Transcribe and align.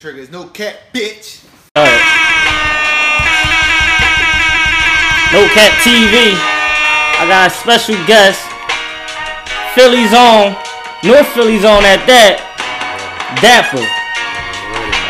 Triggers, 0.00 0.30
no 0.30 0.46
cat, 0.46 0.78
bitch. 0.94 1.44
Alright. 1.76 2.00
No 5.28 5.44
Cap 5.52 5.76
TV. 5.84 6.32
I 7.20 7.26
got 7.28 7.48
a 7.48 7.54
special 7.54 7.96
guest. 8.06 8.40
Philly's 9.74 10.14
on. 10.14 10.56
North 11.04 11.28
Philly's 11.34 11.66
on 11.66 11.84
at 11.84 12.00
that. 12.08 12.40
Dappa. 13.44 13.84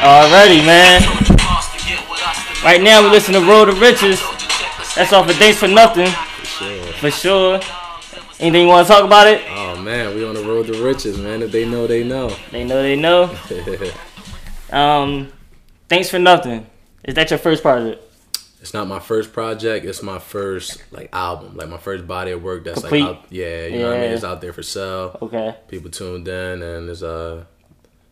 Already, 0.03 0.58
man. 0.66 1.07
Right 2.65 2.83
now 2.83 3.04
we 3.04 3.11
listen 3.11 3.35
to 3.35 3.41
Road 3.43 3.67
to 3.67 3.81
Riches. 3.81 4.21
That's 4.97 5.13
off 5.13 5.31
of 5.31 5.37
Thanks 5.37 5.61
for 5.61 5.69
Nothing. 5.69 6.11
Sure. 6.43 6.83
For 6.95 7.13
sure. 7.13 7.61
Anything 8.41 8.63
you 8.63 8.69
want 8.69 8.88
to 8.88 8.93
talk 8.93 9.04
about 9.04 9.29
it? 9.29 9.41
Oh 9.51 9.81
man, 9.81 10.17
we 10.17 10.25
on 10.25 10.35
the 10.35 10.43
road 10.43 10.67
to 10.67 10.83
riches, 10.83 11.17
man. 11.17 11.43
If 11.43 11.53
they 11.53 11.65
know, 11.65 11.87
they 11.87 12.03
know. 12.03 12.35
They 12.51 12.65
know 12.65 12.83
they 12.83 12.97
know. 12.97 13.37
Um, 14.72 15.32
Thanks 15.88 16.09
for 16.10 16.18
Nothing. 16.18 16.66
Is 17.05 17.15
that 17.15 17.30
your 17.30 17.38
first 17.38 17.62
project? 17.62 18.02
it's 18.62 18.74
not 18.74 18.87
my 18.87 18.98
first 18.98 19.33
project. 19.33 19.87
It's 19.87 20.02
my 20.02 20.19
first 20.19 20.83
like 20.92 21.09
album, 21.15 21.56
like 21.56 21.69
my 21.70 21.78
first 21.78 22.06
body 22.06 22.30
of 22.33 22.42
work. 22.42 22.62
That's 22.65 22.80
Complete. 22.83 23.01
like, 23.05 23.16
out, 23.16 23.25
yeah, 23.30 23.66
you 23.66 23.78
know 23.78 23.88
what 23.88 23.97
I 23.97 24.01
mean. 24.02 24.11
It's 24.11 24.23
out 24.25 24.42
there 24.42 24.52
for 24.52 24.62
sale. 24.62 25.16
Okay. 25.23 25.56
People 25.69 25.91
tuned 25.91 26.28
in, 26.28 26.62
and 26.62 26.91
it's 26.91 27.02
uh, 27.02 27.45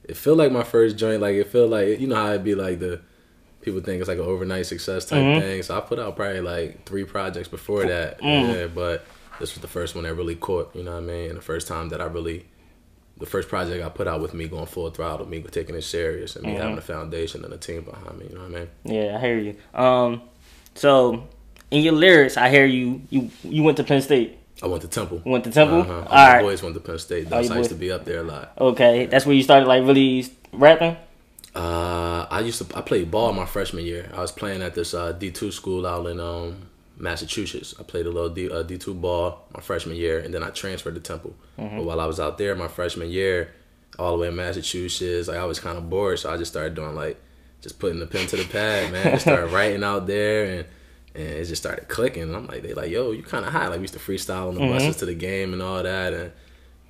it 0.04 0.16
feel 0.16 0.36
like 0.36 0.50
my 0.50 0.62
first 0.64 0.96
joint. 0.96 1.20
Like 1.20 1.34
it 1.34 1.48
feel 1.48 1.68
like 1.68 2.00
you 2.00 2.06
know 2.06 2.14
how 2.16 2.30
it'd 2.30 2.44
be 2.44 2.54
like 2.54 2.78
the 2.78 3.02
people 3.60 3.80
think 3.82 4.00
it's 4.00 4.08
like 4.08 4.16
an 4.18 4.24
overnight 4.24 4.64
success 4.64 5.04
type 5.04 5.20
Mhm. 5.22 5.40
thing. 5.40 5.62
So 5.62 5.76
I 5.76 5.80
put 5.82 5.98
out 5.98 6.16
probably 6.16 6.40
like 6.40 6.86
three 6.86 7.04
projects 7.04 7.48
before 7.48 7.84
that. 7.84 8.18
Mm. 8.22 8.54
Yeah, 8.54 8.66
but 8.68 9.04
this 9.38 9.52
was 9.54 9.60
the 9.60 9.68
first 9.68 9.94
one 9.94 10.04
that 10.04 10.14
really 10.14 10.36
caught. 10.36 10.74
You 10.74 10.82
know 10.82 10.92
what 10.92 11.02
I 11.02 11.06
mean? 11.06 11.28
And 11.28 11.36
the 11.38 11.42
first 11.42 11.68
time 11.68 11.90
that 11.90 12.00
I 12.00 12.06
really. 12.06 12.46
The 13.18 13.26
first 13.26 13.48
project 13.48 13.84
I 13.84 13.88
put 13.88 14.06
out 14.06 14.20
with 14.20 14.32
me 14.34 14.46
going 14.48 14.66
full 14.66 14.90
throttle, 14.90 15.26
me 15.26 15.40
taking 15.42 15.74
it 15.74 15.82
serious, 15.82 16.36
and 16.36 16.46
me 16.46 16.52
Mhm. 16.54 16.58
having 16.60 16.78
a 16.78 16.80
foundation 16.80 17.44
and 17.44 17.52
a 17.52 17.56
team 17.58 17.82
behind 17.82 18.18
me. 18.18 18.26
You 18.30 18.36
know 18.36 18.42
what 18.42 18.54
I 18.54 18.58
mean? 18.60 18.68
Yeah, 18.84 19.16
I 19.16 19.20
hear 19.20 19.38
you. 19.38 19.54
Um, 19.74 20.22
so 20.74 21.24
in 21.70 21.82
your 21.82 21.94
lyrics, 21.94 22.36
I 22.36 22.48
hear 22.48 22.64
you. 22.66 23.02
You 23.10 23.30
you 23.42 23.62
went 23.62 23.76
to 23.78 23.84
Penn 23.84 24.02
State. 24.02 24.38
I 24.62 24.66
went 24.66 24.82
to 24.82 24.88
Temple. 24.88 25.20
Went 25.24 25.44
to 25.44 25.50
Temple. 25.50 25.80
Uh-huh. 25.82 25.92
All 25.92 26.00
All 26.18 26.32
my 26.36 26.42
boys 26.42 26.62
went 26.62 26.74
to 26.74 26.80
Penn 26.80 26.98
State. 26.98 27.26
Oh, 27.26 27.30
That's 27.30 27.48
your 27.48 27.54
I 27.54 27.58
used 27.58 27.70
to 27.70 27.76
be 27.76 27.90
up 27.92 28.04
there 28.04 28.20
a 28.20 28.24
lot. 28.24 28.52
Okay, 28.60 29.06
that's 29.06 29.26
where 29.26 29.34
you 29.34 29.42
started 29.42 29.66
like 29.66 29.84
really 29.84 30.26
rapping. 30.52 30.96
Uh, 31.54 32.26
I 32.30 32.40
used 32.40 32.62
to 32.70 32.78
I 32.78 32.82
played 32.82 33.10
ball 33.10 33.32
my 33.32 33.46
freshman 33.46 33.84
year. 33.84 34.10
I 34.14 34.20
was 34.20 34.30
playing 34.32 34.62
at 34.62 34.74
this 34.74 34.94
uh, 34.94 35.10
D 35.12 35.30
two 35.32 35.50
school 35.50 35.86
out 35.86 36.06
in 36.06 36.20
um, 36.20 36.67
Massachusetts. 36.98 37.74
I 37.78 37.82
played 37.82 38.06
a 38.06 38.10
little 38.10 38.28
D 38.30 38.50
uh, 38.50 38.62
D 38.62 38.78
two 38.78 38.94
ball 38.94 39.46
my 39.54 39.60
freshman 39.60 39.96
year, 39.96 40.18
and 40.18 40.32
then 40.34 40.42
I 40.42 40.50
transferred 40.50 40.94
to 40.94 41.00
Temple. 41.00 41.34
Mm-hmm. 41.58 41.76
But 41.78 41.84
while 41.84 42.00
I 42.00 42.06
was 42.06 42.18
out 42.20 42.38
there 42.38 42.54
my 42.54 42.68
freshman 42.68 43.10
year, 43.10 43.52
all 43.98 44.12
the 44.12 44.18
way 44.18 44.28
in 44.28 44.36
Massachusetts, 44.36 45.28
like 45.28 45.38
I 45.38 45.44
was 45.44 45.60
kind 45.60 45.78
of 45.78 45.88
bored, 45.88 46.18
so 46.18 46.32
I 46.32 46.36
just 46.36 46.50
started 46.52 46.74
doing 46.74 46.94
like 46.94 47.20
just 47.62 47.78
putting 47.78 47.98
the 47.98 48.06
pen 48.06 48.26
to 48.28 48.36
the 48.36 48.44
pad, 48.44 48.92
man. 48.92 49.12
Just 49.12 49.22
started 49.24 49.46
writing 49.52 49.82
out 49.84 50.06
there, 50.06 50.44
and 50.44 50.64
and 51.14 51.24
it 51.28 51.44
just 51.46 51.62
started 51.62 51.88
clicking. 51.88 52.22
And 52.24 52.36
I'm 52.36 52.46
like, 52.46 52.62
they 52.62 52.74
like, 52.74 52.90
yo, 52.90 53.10
you 53.12 53.22
kind 53.22 53.44
of 53.44 53.52
high. 53.52 53.66
Like 53.68 53.76
we 53.78 53.82
used 53.82 53.94
to 53.94 54.00
freestyle 54.00 54.48
on 54.48 54.54
the 54.54 54.60
Mhm. 54.60 54.72
buses 54.72 54.96
to 54.96 55.06
the 55.06 55.14
game 55.14 55.52
and 55.52 55.62
all 55.62 55.82
that, 55.82 56.12
and 56.12 56.32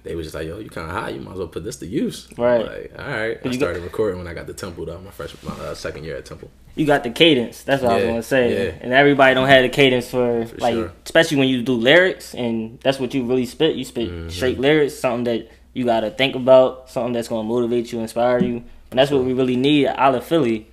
they 0.08 0.14
was 0.16 0.26
just 0.26 0.34
like, 0.34 0.46
yo, 0.48 0.58
you 0.58 0.68
kind 0.70 0.88
of 0.90 0.94
high. 0.96 1.10
You 1.10 1.20
might 1.20 1.32
as 1.32 1.38
well 1.38 1.48
put 1.48 1.62
this 1.64 1.76
to 1.76 1.86
use. 1.86 2.26
Right. 2.36 2.66
Like, 2.66 2.92
all 2.98 3.04
right. 3.06 3.38
I 3.44 3.48
you 3.48 3.50
got- 3.50 3.54
started 3.54 3.82
recording 3.84 4.18
when 4.18 4.26
I 4.26 4.34
got 4.34 4.46
to 4.48 4.54
Temple 4.54 4.86
though, 4.86 4.98
my 5.00 5.10
first, 5.10 5.40
my 5.44 5.52
uh, 5.52 5.74
second 5.74 6.04
year 6.04 6.16
at 6.16 6.24
Temple. 6.24 6.50
You 6.74 6.86
got 6.86 7.02
the 7.02 7.10
cadence. 7.10 7.62
That's 7.62 7.82
what 7.82 7.92
I 7.92 7.94
was 7.96 8.04
gonna 8.04 8.22
say. 8.22 8.66
yeah. 8.66 8.74
And 8.80 8.92
everybody 8.92 9.34
don't 9.34 9.48
have 9.48 9.62
the 9.62 9.68
cadence 9.68 10.08
for, 10.10 10.46
For 10.46 10.56
like, 10.58 10.74
sure. 10.74 10.92
especially 11.04 11.36
when 11.38 11.48
you 11.48 11.62
do 11.62 11.74
lyrics, 11.74 12.34
and 12.34 12.78
that's 12.82 12.98
what 13.00 13.12
you 13.14 13.24
really 13.24 13.46
spit. 13.46 13.76
You 13.76 13.84
spit 13.84 14.08
Mm-hmm. 14.10 14.28
straight 14.30 14.58
lyrics, 14.60 14.94
something 14.94 15.24
that 15.24 15.50
you 15.74 15.84
gotta 15.84 16.10
think 16.10 16.34
about, 16.36 16.88
something 16.90 17.12
that's 17.12 17.28
gonna 17.28 17.48
motivate 17.48 17.90
you, 17.92 18.00
inspire 18.00 18.40
you, 18.42 18.62
and 18.90 18.98
that's 18.98 19.10
what 19.10 19.24
we 19.24 19.32
really 19.34 19.56
need 19.56 19.86
out 19.88 20.14
of 20.14 20.24
Philly. 20.24 20.66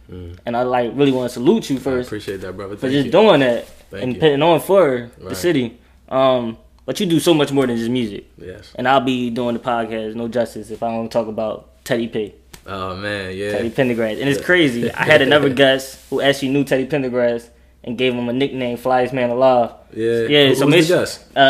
And 0.45 0.55
I 0.55 0.61
like 0.63 0.91
really 0.93 1.11
want 1.11 1.27
to 1.29 1.33
salute 1.33 1.69
you 1.71 1.77
Mm. 1.77 1.79
I 1.79 1.83
first 1.83 2.07
appreciate 2.09 2.37
that, 2.41 2.55
brother. 2.55 2.75
for 2.75 2.81
Thank 2.81 2.93
just 2.93 3.05
you. 3.07 3.11
doing 3.11 3.39
that 3.41 3.67
Thank 3.89 4.03
and 4.03 4.13
you. 4.13 4.19
putting 4.19 4.41
on 4.43 4.59
for 4.61 5.09
the 5.17 5.33
city. 5.35 5.79
Um, 6.07 6.57
but 6.85 6.99
you 6.99 7.05
do 7.05 7.19
so 7.19 7.33
much 7.33 7.51
more 7.51 7.65
than 7.67 7.77
just 7.77 7.89
music. 7.89 8.25
Yes. 8.37 8.71
And 8.75 8.87
I'll 8.87 9.01
be 9.01 9.29
doing 9.29 9.53
the 9.55 9.59
podcast 9.59 10.15
no 10.15 10.27
justice 10.27 10.69
if 10.71 10.81
I 10.83 10.89
don't 10.91 11.11
talk 11.11 11.27
about 11.27 11.83
Teddy 11.83 12.07
P. 12.07 12.33
Oh 12.67 12.95
man, 12.95 13.35
yeah. 13.35 13.51
Teddy 13.51 13.69
Pendergrass. 13.69 14.19
And 14.19 14.29
it's 14.29 14.43
crazy. 14.43 14.91
I 14.91 15.03
had 15.03 15.21
another 15.21 15.49
guest 15.63 15.99
who 16.09 16.21
actually 16.21 16.49
knew 16.49 16.63
Teddy 16.63 16.87
Pendergrass 16.87 17.49
and 17.83 17.95
gave 17.99 18.15
him 18.15 18.27
a 18.27 18.33
nickname, 18.33 18.77
Flyest 18.79 19.13
Man 19.13 19.29
Alive. 19.29 19.71
Yeah. 19.93 20.21
Yeah, 20.27 20.47
Who, 20.47 20.55
so 20.55 20.67
Mitch, 20.67 20.89
uh, 20.89 21.05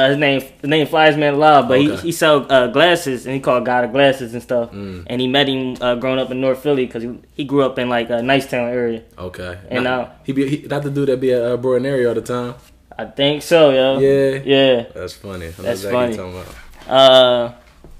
his 0.09 0.17
name, 0.17 0.43
the 0.59 0.67
name 0.67 0.85
Flyest 0.85 1.17
Man 1.17 1.35
Alive, 1.35 1.69
but 1.69 1.77
Okay. 1.79 1.95
he 1.95 2.01
he 2.07 2.11
sell 2.11 2.45
uh, 2.51 2.67
glasses 2.67 3.25
and 3.25 3.33
he 3.33 3.39
called 3.39 3.65
God 3.65 3.85
of 3.85 3.93
Glasses 3.93 4.33
and 4.33 4.43
stuff. 4.43 4.71
Mm. 4.71 5.05
And 5.07 5.21
he 5.21 5.27
met 5.27 5.47
him 5.47 5.77
uh, 5.79 5.95
growing 5.95 6.19
up 6.19 6.29
in 6.31 6.41
North 6.41 6.61
Philly 6.61 6.85
because 6.85 7.03
he, 7.03 7.17
he 7.33 7.43
grew 7.45 7.61
up 7.63 7.79
in 7.79 7.87
like 7.87 8.09
a 8.09 8.21
nice 8.21 8.45
town 8.49 8.67
area. 8.69 9.03
Okay. 9.17 9.57
And, 9.69 9.85
Not- 9.85 9.99
uh, 10.07 10.11
he 10.25 10.33
be 10.33 10.49
he, 10.49 10.67
not 10.67 10.83
the 10.83 10.91
dude 10.91 11.07
that 11.07 11.21
be 11.21 11.31
at 11.31 11.41
uh, 11.41 11.55
Broadnary 11.55 12.05
all 12.05 12.13
the 12.13 12.21
time. 12.21 12.55
I 12.97 13.05
think 13.05 13.41
so, 13.43 13.71
yo. 13.71 13.99
Yeah. 13.99 14.41
Yeah. 14.43 14.85
That's 14.93 15.13
funny. 15.13 15.47
I 15.47 15.49
That's 15.51 15.83
exactly 15.83 15.91
funny. 15.91 16.15
you're 16.15 16.43
talking 16.43 16.51
about. 16.87 16.89
Uh, 16.89 17.53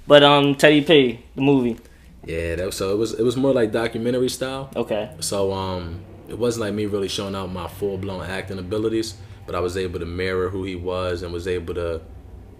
but 0.07 0.23
um, 0.23 0.56
Teddy 0.56 0.81
P, 0.81 1.19
the 1.35 1.41
movie. 1.41 1.78
Yeah. 2.23 2.56
That 2.56 2.68
was, 2.68 2.75
so 2.78 2.94
it 2.94 2.97
was 2.97 3.13
it 3.13 3.23
was 3.23 3.35
more 3.35 3.53
like 3.53 3.72
documentary 3.72 4.29
style. 4.29 4.69
Okay. 4.75 5.12
So 5.19 5.51
um, 5.53 6.01
it 6.29 6.38
wasn't 6.38 6.62
like 6.62 6.73
me 6.73 6.85
really 6.85 7.07
showing 7.07 7.35
out 7.35 7.51
my 7.51 7.68
full 7.68 7.97
blown 7.97 8.23
acting 8.23 8.59
abilities, 8.59 9.16
but 9.46 9.56
I 9.56 9.59
was 9.59 9.78
able 9.78 10.00
to 10.00 10.06
mirror 10.06 10.50
who 10.50 10.63
he 10.63 10.75
was 10.75 11.23
and 11.23 11.34
was 11.34 11.47
able 11.47 11.73
to 11.75 12.02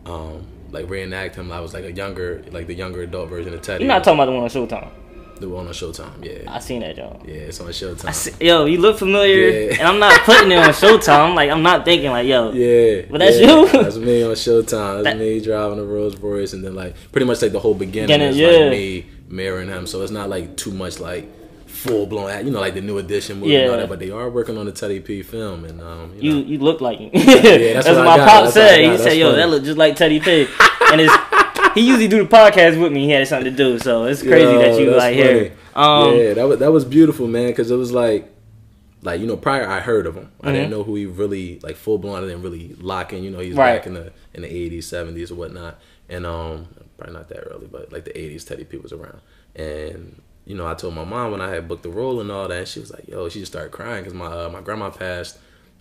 um 0.06 0.48
like 0.72 0.90
reenact 0.90 1.36
him. 1.36 1.52
I 1.52 1.60
was 1.62 1.74
like 1.74 1.86
a 1.86 1.92
younger 1.92 2.44
like 2.52 2.68
the 2.68 2.74
younger 2.74 3.02
adult 3.04 3.30
version 3.30 3.54
of 3.54 3.62
Teddy. 3.62 3.86
You're 3.86 3.94
not 3.94 4.04
talking 4.04 4.20
about 4.20 4.26
the 4.26 4.32
one 4.34 4.44
on 4.44 4.50
Showtime. 4.50 4.92
The 5.40 5.50
one 5.50 5.68
on 5.68 5.74
Showtime. 5.74 6.24
Yeah. 6.24 6.52
I 6.54 6.60
seen 6.60 6.82
that, 6.82 6.96
Joe. 6.96 7.20
Yeah, 7.26 7.34
it's 7.36 7.60
on 7.60 7.68
Showtime. 7.68 8.06
I 8.08 8.12
see, 8.12 8.32
yo, 8.46 8.66
you 8.66 8.78
look 8.80 8.98
familiar, 8.98 9.50
Yeah. 9.50 9.76
and 9.80 9.82
I'm 9.88 10.00
not 10.00 10.22
putting 10.22 10.52
it 10.52 10.58
on 10.58 10.70
Showtime. 10.70 11.30
I'm 11.30 11.36
like, 11.36 11.50
I'm 11.50 11.62
not 11.64 11.86
thinking 11.86 12.10
like, 12.12 12.28
yo, 12.28 12.52
Yeah. 12.52 13.04
But 13.10 13.20
that's 13.20 13.40
yeah. 13.40 13.48
you? 13.62 13.68
That's 13.84 13.98
me 13.98 14.24
on 14.24 14.32
Showtime. 14.32 15.04
That's 15.04 15.04
That- 15.04 15.18
me 15.18 15.40
driving 15.42 15.80
a 15.80 15.84
Rolls 15.84 16.16
Royce 16.18 16.54
and 16.54 16.64
then 16.64 16.76
like 16.76 16.96
pretty 17.12 17.26
much 17.26 17.42
like 17.42 17.52
the 17.52 17.60
whole 17.60 17.74
beginning 17.74 18.08
Beginning, 18.08 18.30
is 18.30 18.38
yeah. 18.38 18.48
like 18.50 18.72
me 18.72 19.06
marrying 19.30 19.70
him. 19.70 19.86
So 19.88 20.02
it's 20.02 20.12
not 20.12 20.30
like 20.30 20.56
too 20.58 20.72
much 20.72 21.00
like 21.00 21.28
full 21.68 22.06
blown 22.08 22.46
you 22.46 22.52
know, 22.52 22.60
like 22.62 22.74
the 22.74 22.82
new 22.82 22.98
edition 22.98 23.40
movie 23.40 23.56
and 23.56 23.66
all 23.70 23.76
Yeah. 23.76 23.82
that. 23.82 23.90
But 23.90 24.00
they 24.00 24.10
are 24.12 24.30
working 24.30 24.58
on 24.58 24.66
the 24.66 24.72
Teddy 24.72 25.00
P 25.02 25.22
film 25.24 25.66
and 25.66 25.82
um 25.82 26.14
you, 26.18 26.32
you 26.32 26.34
know, 26.42 26.48
you 26.52 26.58
look 26.60 26.82
like 26.82 27.00
him. 27.00 27.12
that's 27.14 27.26
that's, 27.86 27.88
what 27.88 27.98
what 27.98 28.06
my 28.06 28.18
pop 28.26 28.50
said. 28.52 28.80
He 28.80 28.88
That's 28.88 29.04
said, 29.04 29.18
yo, 29.18 29.26
funny. 29.28 29.38
that 29.38 29.50
look 29.50 29.64
just 29.64 29.78
like 29.78 29.96
Teddy 29.96 30.20
P. 30.20 30.48
and 30.92 31.02
it's 31.02 31.14
he 31.76 31.82
usually 31.82 32.08
do 32.08 32.24
the 32.24 32.30
podcast 32.30 32.82
with 32.82 32.92
me. 32.92 33.06
He 33.06 33.12
had 33.12 33.28
something 33.28 33.52
to 33.52 33.56
do, 33.58 33.78
so 33.80 34.06
it's 34.06 34.22
crazy 34.22 34.42
Yo, 34.52 34.60
that 34.60 34.80
you 34.82 34.92
like 34.92 35.14
here. 35.14 35.52
funny. 35.74 36.12
Um, 36.14 36.16
yeah, 36.18 36.34
that 36.34 36.48
was 36.48 36.60
that 36.60 36.72
was 36.72 36.86
beautiful, 36.86 37.28
man, 37.28 37.48
because 37.48 37.70
it 37.70 37.76
was 37.76 37.92
like, 37.92 38.32
like 39.04 39.20
you 39.22 39.28
know, 39.28 39.38
prior 39.38 39.68
I 39.68 39.80
heard 39.82 40.08
of 40.08 40.16
him. 40.16 40.32
I 40.42 40.52
didn't 40.52 40.68
Mhm. 40.68 40.72
know 40.72 40.84
who 40.84 40.96
he 40.96 41.06
really 41.06 41.60
like 41.62 41.76
full 41.76 41.98
blown. 42.00 42.18
I 42.18 42.22
didn't 42.28 42.42
really 42.42 42.76
lock 42.80 43.14
in. 43.14 43.24
You 43.24 43.30
know, 43.32 43.40
he's 43.40 43.56
Right. 43.56 43.78
back 43.78 43.86
in 43.88 43.94
the 43.94 44.12
in 44.34 44.42
the 44.42 44.52
eighties, 44.54 44.88
seventies, 44.88 45.32
or 45.32 45.36
whatnot. 45.36 45.80
And 46.10 46.26
um, 46.26 46.68
probably 46.98 47.14
not 47.16 47.30
that 47.30 47.40
early, 47.52 47.68
but 47.72 47.92
like 47.92 48.06
the 48.06 48.18
eighties, 48.20 48.46
Teddy 48.46 48.64
P 48.64 48.78
was 48.78 48.92
around. 48.94 49.20
And 49.56 50.22
you 50.46 50.56
know, 50.56 50.68
I 50.68 50.76
told 50.76 50.94
my 50.94 51.04
mom 51.04 51.32
when 51.32 51.42
I 51.42 51.50
had 51.50 51.68
booked 51.68 51.84
the 51.84 51.90
role 51.90 52.22
and 52.22 52.32
all 52.32 52.48
that, 52.48 52.58
and 52.58 52.68
she 52.68 52.80
was 52.80 52.92
like, 52.92 53.08
"Yo," 53.08 53.28
she 53.30 53.40
just 53.40 53.52
started 53.52 53.72
crying 53.72 54.04
because 54.04 54.14
my 54.14 54.28
uh, 54.28 54.50
my 54.50 54.62
grandma 54.62 54.90
passed. 54.92 55.38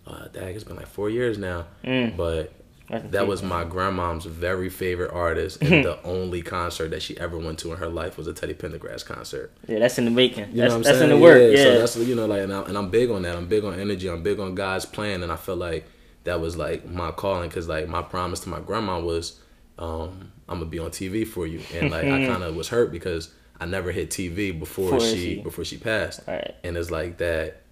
Uh, 0.06 0.26
dang, 0.32 0.55
it's 0.55 0.65
been 0.65 0.76
like 0.76 0.87
four 0.87 1.09
years 1.09 1.38
now, 1.38 1.65
Mm. 1.84 2.16
but 2.16 2.53
that 2.88 3.26
was 3.26 3.42
my 3.42 3.64
grandmom's 3.64 4.24
very 4.26 4.68
favorite 4.68 5.10
artist, 5.12 5.62
and 5.62 5.84
the 5.84 6.02
only 6.02 6.42
concert 6.42 6.88
that 6.90 7.02
she 7.02 7.18
ever 7.18 7.38
went 7.38 7.58
to 7.60 7.72
in 7.72 7.78
her 7.78 7.88
life 7.88 8.16
was 8.18 8.26
a 8.26 8.32
Teddy 8.32 8.54
Pendergrass 8.54 9.04
concert. 9.04 9.52
yeah, 9.66 9.78
that's 9.78 9.98
in 9.98 10.04
the 10.04 10.10
making. 10.10 10.50
You 10.50 10.56
that's 10.56 10.56
know 10.56 10.64
what 10.64 10.74
I'm 10.74 10.82
that's 10.82 10.98
saying? 10.98 11.10
in 11.10 11.16
the 11.18 11.22
work. 11.22 11.38
Yeah, 11.56 11.62
So 11.62 11.78
that's 11.78 11.96
you 11.96 12.14
know 12.14 12.26
like, 12.26 12.42
and, 12.42 12.52
I, 12.52 12.62
and 12.62 12.76
I'm 12.76 12.90
big 12.90 13.10
on 13.10 13.22
that. 13.22 13.36
I'm 13.36 13.46
big 13.46 13.64
on 13.64 13.78
energy. 13.80 14.08
I'm 14.08 14.22
big 14.22 14.38
on 14.38 14.54
God's 14.54 14.84
plan, 14.84 15.22
and 15.22 15.32
I 15.32 15.36
feel 15.36 15.56
like 15.56 15.86
that 16.24 16.40
was 16.40 16.56
like 16.56 16.86
my 16.88 17.10
calling 17.10 17.48
because 17.48 17.68
like 17.68 17.88
my 17.88 18.02
promise 18.02 18.40
to 18.40 18.48
my 18.48 18.60
grandma 18.60 19.00
was, 19.00 19.40
um, 19.78 20.32
I'm 20.48 20.58
gonna 20.58 20.66
be 20.70 20.78
on 20.78 20.90
TV 20.90 21.26
for 21.26 21.46
you, 21.46 21.60
and 21.74 21.90
like 21.90 22.04
I 22.04 22.26
kind 22.28 22.42
of 22.42 22.54
was 22.54 22.68
hurt 22.68 22.92
because 22.92 23.32
I 23.58 23.66
never 23.66 23.92
hit 23.92 24.10
TV 24.10 24.56
before 24.58 24.90
Before 24.90 25.00
she 25.00 25.16
she- 25.36 25.40
before 25.40 25.64
she 25.64 25.78
passed, 25.78 26.20
right. 26.28 26.54
and 26.62 26.76
it's 26.76 26.90
like 26.90 27.16
that. 27.19 27.62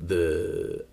The 0.00 0.84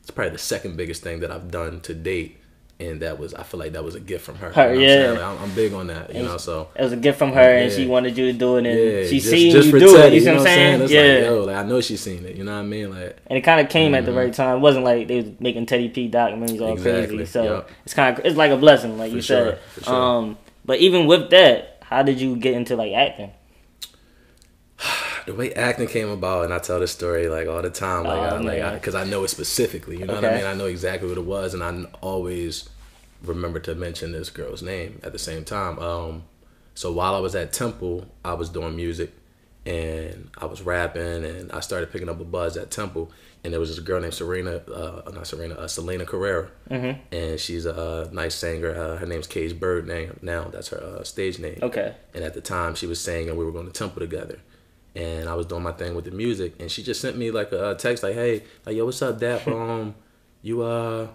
it's 0.00 0.10
probably 0.10 0.32
the 0.32 0.38
second 0.38 0.76
biggest 0.76 1.02
thing 1.02 1.20
that 1.20 1.30
I've 1.30 1.50
done 1.50 1.80
to 1.82 1.94
date. 1.94 2.40
And 2.78 3.00
that 3.00 3.18
was, 3.18 3.32
I 3.32 3.42
feel 3.42 3.58
like 3.58 3.72
that 3.72 3.82
was 3.82 3.94
a 3.94 4.00
gift 4.00 4.26
from 4.26 4.34
her. 4.36 4.52
Her, 4.52 4.74
you 4.74 4.86
know 4.86 5.02
yeah. 5.02 5.10
Like, 5.12 5.22
I'm, 5.22 5.38
I'm 5.44 5.54
big 5.54 5.72
on 5.72 5.86
that, 5.86 6.14
you 6.14 6.22
know. 6.22 6.36
So 6.36 6.68
It 6.76 6.82
was 6.82 6.92
a 6.92 6.96
gift 6.98 7.18
from 7.18 7.32
her, 7.32 7.40
and 7.40 7.72
she 7.72 7.86
wanted 7.86 8.18
you 8.18 8.30
to 8.32 8.38
do 8.38 8.56
it, 8.58 8.66
and 8.66 8.78
yeah, 8.78 9.06
she 9.06 9.18
just, 9.18 9.30
seen 9.30 9.52
just 9.52 9.68
you 9.68 9.78
do 9.78 9.96
it. 9.96 10.12
You 10.12 10.24
know 10.26 10.32
what 10.32 10.40
I'm 10.40 10.44
saying? 10.44 10.82
It's 10.82 10.92
yeah. 10.92 11.00
like, 11.00 11.22
yo, 11.24 11.44
like 11.44 11.56
I 11.56 11.62
know 11.62 11.80
she's 11.80 12.02
seen 12.02 12.26
it. 12.26 12.36
You 12.36 12.44
know 12.44 12.52
what 12.52 12.58
I 12.58 12.64
mean? 12.64 12.90
Like, 12.90 13.16
and 13.28 13.38
it 13.38 13.40
kind 13.40 13.60
of 13.60 13.70
came 13.70 13.94
at 13.94 14.04
the 14.04 14.12
right 14.12 14.32
time. 14.32 14.58
It 14.58 14.60
wasn't 14.60 14.84
like 14.84 15.08
they 15.08 15.22
was 15.22 15.30
making 15.40 15.64
Teddy 15.64 15.88
P 15.88 16.10
documentaries 16.10 16.60
all 16.60 16.74
Exactly, 16.74 17.16
crazy. 17.16 17.24
So 17.32 17.44
yup. 17.44 17.70
it's 17.86 17.94
kind 17.94 18.18
of 18.18 18.26
it's 18.26 18.36
like 18.36 18.50
a 18.50 18.58
blessing, 18.58 18.98
like 18.98 19.10
For 19.10 19.16
you 19.16 19.22
sure, 19.22 19.50
said. 19.52 19.58
for 19.72 19.84
sure. 19.84 19.94
Um, 19.94 20.38
but 20.66 20.78
even 20.80 21.06
with 21.06 21.30
that, 21.30 21.78
how 21.82 22.02
did 22.02 22.20
you 22.20 22.36
get 22.36 22.52
into 22.52 22.76
like 22.76 22.92
acting? 22.92 23.30
The 25.26 25.34
way 25.34 25.52
acting 25.54 25.88
came 25.88 26.08
about, 26.08 26.44
and 26.44 26.54
I 26.54 26.58
tell 26.58 26.80
this 26.80 26.92
story 26.92 27.28
like 27.28 27.48
all 27.48 27.60
the 27.62 27.70
time, 27.70 28.04
like, 28.04 28.32
Oh, 28.32 28.36
I, 28.36 28.38
like, 28.38 28.74
because 28.74 28.94
I, 28.94 29.04
know 29.04 29.24
it 29.24 29.28
specifically. 29.28 29.98
You 29.98 30.06
know 30.06 30.14
what 30.14 30.24
I 30.24 30.36
mean? 30.36 30.46
I 30.46 30.54
know 30.54 30.66
exactly 30.66 31.08
what 31.08 31.18
it 31.18 31.24
was, 31.24 31.52
and 31.54 31.62
I 31.62 31.84
always 32.00 32.68
remember 33.22 33.58
to 33.60 33.74
mention 33.74 34.12
this 34.12 34.30
girl's 34.30 34.62
name 34.62 35.00
at 35.02 35.12
the 35.12 35.18
same 35.18 35.44
time. 35.44 35.78
Um, 35.78 36.22
so 36.74 36.92
while 36.92 37.14
I 37.14 37.18
was 37.20 37.34
at 37.34 37.52
Temple, 37.52 38.06
I 38.24 38.34
was 38.34 38.48
doing 38.50 38.76
music, 38.76 39.12
and 39.64 40.30
I 40.38 40.46
was 40.46 40.62
rapping, 40.62 41.24
and 41.24 41.50
I 41.50 41.60
started 41.60 41.90
picking 41.90 42.08
up 42.08 42.20
a 42.20 42.24
buzz 42.24 42.56
at 42.56 42.70
Temple, 42.70 43.10
and 43.42 43.52
there 43.52 43.58
was 43.60 43.70
this 43.70 43.80
girl 43.80 44.00
named 44.00 44.14
Serena, 44.14 44.56
uh, 44.72 45.10
not 45.12 45.26
Serena, 45.26 45.54
uh, 45.54 45.66
Selena 45.68 46.04
Carrera, 46.04 46.48
Mhm. 46.70 46.98
and 47.12 47.40
she's 47.40 47.66
a, 47.66 48.08
nice 48.12 48.34
singer. 48.34 48.70
Uh, 48.74 48.96
her 48.98 49.06
name's 49.06 49.26
Cage 49.26 49.58
Bird. 49.58 49.86
Name 49.86 50.18
now 50.22 50.44
that's 50.52 50.68
her 50.68 50.78
uh, 51.00 51.02
stage 51.04 51.38
name. 51.38 51.58
Okay. 51.62 51.94
And 52.14 52.22
at 52.24 52.34
the 52.34 52.40
time, 52.40 52.74
she 52.76 52.86
was 52.86 53.00
saying, 53.00 53.28
and 53.28 53.36
we 53.38 53.44
were 53.44 53.52
going 53.52 53.66
to 53.66 53.72
Temple 53.72 54.00
together. 54.00 54.38
And 54.96 55.28
I 55.28 55.34
was 55.34 55.44
doing 55.46 55.62
my 55.62 55.72
thing 55.72 55.94
with 55.94 56.06
the 56.06 56.10
music, 56.10 56.54
and 56.58 56.70
she 56.70 56.82
just 56.82 57.00
sent 57.02 57.18
me 57.18 57.30
like 57.30 57.52
a, 57.52 57.72
a 57.72 57.74
text, 57.74 58.02
like, 58.02 58.14
"Hey, 58.14 58.42
like, 58.64 58.74
yo, 58.76 58.86
what's 58.86 59.02
up, 59.02 59.20
Dap? 59.20 59.46
Um, 59.46 59.94
you 60.42 60.62
uh, 60.62 61.08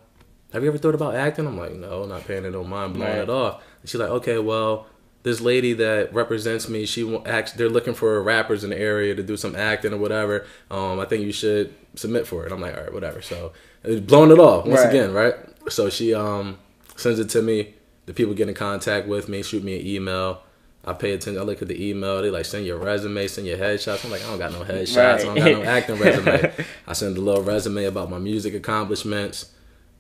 have 0.54 0.62
you 0.64 0.70
ever 0.70 0.78
thought 0.78 0.94
about 0.96 1.16
acting?" 1.16 1.48
I'm 1.48 1.58
like, 1.58 1.74
"No, 1.74 2.06
not 2.06 2.26
paying 2.26 2.46
it 2.46 2.52
no 2.52 2.64
mind, 2.64 2.94
blowing 2.94 3.14
Right. 3.14 3.24
it 3.24 3.30
off." 3.30 3.64
And 3.82 3.90
she's 3.90 4.00
like, 4.00 4.10
"Okay, 4.12 4.38
well, 4.38 4.86
this 5.24 5.42
lady 5.42 5.74
that 5.74 6.14
represents 6.14 6.70
me, 6.70 6.86
she 6.86 7.04
acts. 7.26 7.54
They're 7.54 7.70
looking 7.70 7.94
for 7.96 8.22
rappers 8.22 8.64
in 8.64 8.70
the 8.70 8.78
area 8.80 9.16
to 9.16 9.24
do 9.24 9.36
some 9.36 9.56
acting 9.56 9.94
or 9.94 9.98
whatever. 9.98 10.46
Um, 10.70 11.00
I 11.00 11.06
think 11.06 11.24
you 11.24 11.32
should 11.32 11.74
submit 11.96 12.28
for 12.28 12.46
it." 12.46 12.52
I'm 12.52 12.62
like, 12.62 12.76
"All 12.78 12.84
right, 12.84 12.94
whatever." 12.94 13.22
So, 13.24 13.52
it 13.84 14.06
blowing 14.06 14.30
it 14.32 14.40
off 14.40 14.66
once 14.68 14.82
Right. 14.82 14.90
again, 14.90 15.12
right? 15.14 15.36
So 15.70 15.90
she 15.90 16.14
um 16.14 16.60
sends 16.96 17.20
it 17.20 17.30
to 17.30 17.42
me. 17.42 17.74
The 18.06 18.14
people 18.14 18.34
get 18.36 18.48
in 18.48 18.54
contact 18.54 19.08
with 19.08 19.28
me, 19.30 19.42
shoot 19.42 19.64
me 19.64 19.80
an 19.80 19.88
email. 19.88 20.42
I 20.84 20.94
pay 20.94 21.12
attention. 21.12 21.40
I 21.40 21.44
look 21.46 21.62
at 21.62 21.68
the 21.68 21.90
email. 21.90 22.22
They 22.22 22.30
like 22.32 22.46
send 22.46 22.66
your 22.66 22.78
resume, 22.78 23.28
send 23.28 23.46
your 23.48 23.58
headshots. 23.58 24.04
I'm 24.04 24.10
like, 24.12 24.24
I 24.24 24.28
don't 24.30 24.40
got 24.40 24.52
no 24.52 24.64
headshots. 24.64 25.20
I 25.20 25.24
don't 25.24 25.36
got 25.36 25.46
no 25.52 25.64
acting 25.64 25.96
resume. 25.98 26.52
I 26.88 26.94
send 26.94 27.18
a 27.18 27.22
little 27.22 27.44
resume 27.44 27.86
about 27.86 28.10
my 28.10 28.18
music 28.18 28.54
accomplishments. 28.56 29.52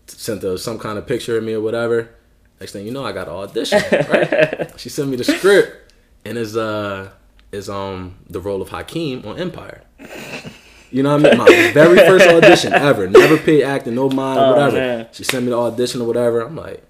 Sent 0.07 0.41
her 0.43 0.57
some 0.57 0.79
kind 0.79 0.97
of 0.97 1.05
picture 1.05 1.37
of 1.37 1.43
me 1.43 1.53
or 1.53 1.61
whatever. 1.61 2.09
Next 2.59 2.71
thing 2.73 2.85
you 2.85 2.91
know, 2.91 3.05
I 3.05 3.11
got 3.11 3.27
an 3.27 3.33
audition. 3.35 3.81
Right? 3.91 4.71
she 4.79 4.89
sent 4.89 5.09
me 5.09 5.15
the 5.17 5.23
script, 5.23 5.93
and 6.25 6.37
is 6.37 6.57
uh 6.57 7.11
is 7.51 7.69
um 7.69 8.15
the 8.29 8.39
role 8.39 8.61
of 8.61 8.69
Hakeem 8.69 9.25
on 9.25 9.37
Empire. 9.39 9.83
You 10.91 11.03
know 11.03 11.15
what 11.15 11.25
I 11.25 11.29
mean? 11.29 11.37
My 11.37 11.71
very 11.73 11.97
first 11.99 12.27
audition 12.27 12.73
ever. 12.73 13.07
Never 13.07 13.37
paid 13.37 13.63
acting, 13.63 13.95
no 13.95 14.09
mind, 14.09 14.39
Oh, 14.39 14.49
whatever. 14.51 14.75
man. 14.75 15.07
She 15.13 15.23
sent 15.23 15.45
me 15.45 15.51
the 15.51 15.57
audition 15.57 16.01
or 16.01 16.05
whatever. 16.05 16.41
I'm 16.41 16.55
like, 16.55 16.83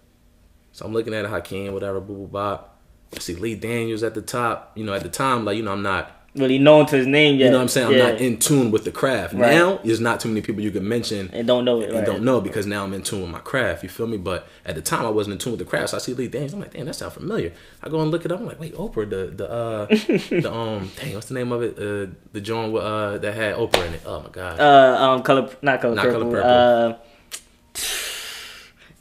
so 0.71 0.85
I'm 0.85 0.93
looking 0.93 1.13
at 1.13 1.25
Hakeem, 1.25 1.73
whatever, 1.73 1.99
boo 1.99 2.15
boo 2.15 2.27
bop. 2.27 2.70
I 3.15 3.19
see 3.19 3.35
Lee 3.35 3.55
Daniels 3.55 4.03
at 4.03 4.13
the 4.13 4.21
top. 4.21 4.71
You 4.75 4.83
know, 4.83 4.93
at 4.93 5.03
the 5.03 5.09
time, 5.09 5.45
like, 5.45 5.57
you 5.57 5.63
know, 5.63 5.71
I'm 5.73 5.83
not, 5.83 6.17
Really 6.33 6.59
known 6.59 6.85
to 6.85 6.95
his 6.95 7.07
name 7.07 7.35
yet. 7.37 7.47
you 7.47 7.51
know 7.51 7.57
what 7.57 7.63
I'm 7.63 7.67
saying? 7.67 7.87
I'm 7.87 7.93
Yeah. 7.93 8.11
not 8.13 8.21
in 8.21 8.37
tune 8.37 8.71
with 8.71 8.85
the 8.85 8.91
craft. 8.91 9.33
Right. 9.33 9.53
Now, 9.53 9.81
there's 9.83 9.99
not 9.99 10.21
too 10.21 10.29
many 10.29 10.39
people 10.39 10.61
you 10.63 10.71
can 10.71 10.87
mention 10.87 11.29
and 11.33 11.45
don't 11.45 11.65
know 11.65 11.81
it. 11.81 11.89
and 11.89 11.97
Right. 11.97 12.05
don't 12.05 12.23
know 12.23 12.39
because 12.39 12.65
now 12.65 12.85
I'm 12.85 12.93
in 12.93 13.01
tune 13.01 13.19
with 13.23 13.31
my 13.31 13.39
craft. 13.39 13.83
You 13.83 13.89
feel 13.89 14.07
me? 14.07 14.15
But 14.15 14.47
at 14.65 14.75
the 14.75 14.81
time, 14.81 15.05
I 15.05 15.09
wasn't 15.09 15.33
in 15.33 15.39
tune 15.39 15.51
with 15.51 15.59
the 15.59 15.65
craft. 15.65 15.89
So 15.89 15.97
I 15.97 15.99
see 15.99 16.13
Lee 16.13 16.29
Daniels. 16.29 16.53
I'm 16.53 16.61
like, 16.61 16.71
damn, 16.71 16.85
that 16.85 16.95
sounds 16.95 17.15
familiar. 17.15 17.51
I 17.83 17.89
go 17.89 17.99
and 17.99 18.11
look 18.11 18.23
it 18.23 18.31
up. 18.31 18.39
I'm 18.39 18.45
like, 18.45 18.61
wait, 18.61 18.73
Oprah, 18.75 19.09
the 19.09 19.33
the 19.35 19.51
uh 19.51 19.85
the 19.87 20.49
um, 20.53 20.89
dang, 20.95 21.15
what's 21.15 21.27
the 21.27 21.33
name 21.33 21.51
of 21.51 21.63
it? 21.63 21.77
Uh, 21.77 22.13
the 22.31 22.39
joint 22.39 22.73
uh 22.77 23.17
that 23.17 23.33
had 23.33 23.55
Oprah 23.55 23.85
in 23.87 23.93
it. 23.95 24.01
Oh 24.05 24.21
my 24.21 24.29
god. 24.29 24.57
Uh, 24.57 25.03
um, 25.03 25.23
color, 25.23 25.49
not 25.61 25.81
color 25.81 25.95
Not 25.95 26.05
purple. 26.05 26.21
Color 26.21 26.31
Purple. 26.31 26.49
Uh, 26.49 26.93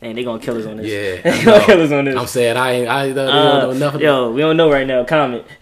man, 0.01 0.17
they 0.17 0.25
gonna 0.25 0.41
kill 0.43 0.57
us 0.59 0.67
on 0.67 0.77
this. 0.79 0.87
Yeah, 0.87 1.23
they 1.33 1.45
gonna 1.45 1.59
know. 1.59 1.65
kill 1.67 1.83
us 1.83 1.93
on 1.93 2.05
this. 2.07 2.17
I'm 2.17 2.27
saying 2.27 2.57
I 2.57 2.73
ain't 2.73 2.89
I, 2.89 3.03
I 3.05 3.13
don't 3.13 3.29
Uh, 3.29 3.61
know 3.67 3.73
nothing. 3.73 4.01
yo, 4.01 4.31
we 4.33 4.41
don't 4.41 4.57
know 4.57 4.71
right 4.71 4.87
now. 4.87 5.05
Comment. 5.05 5.45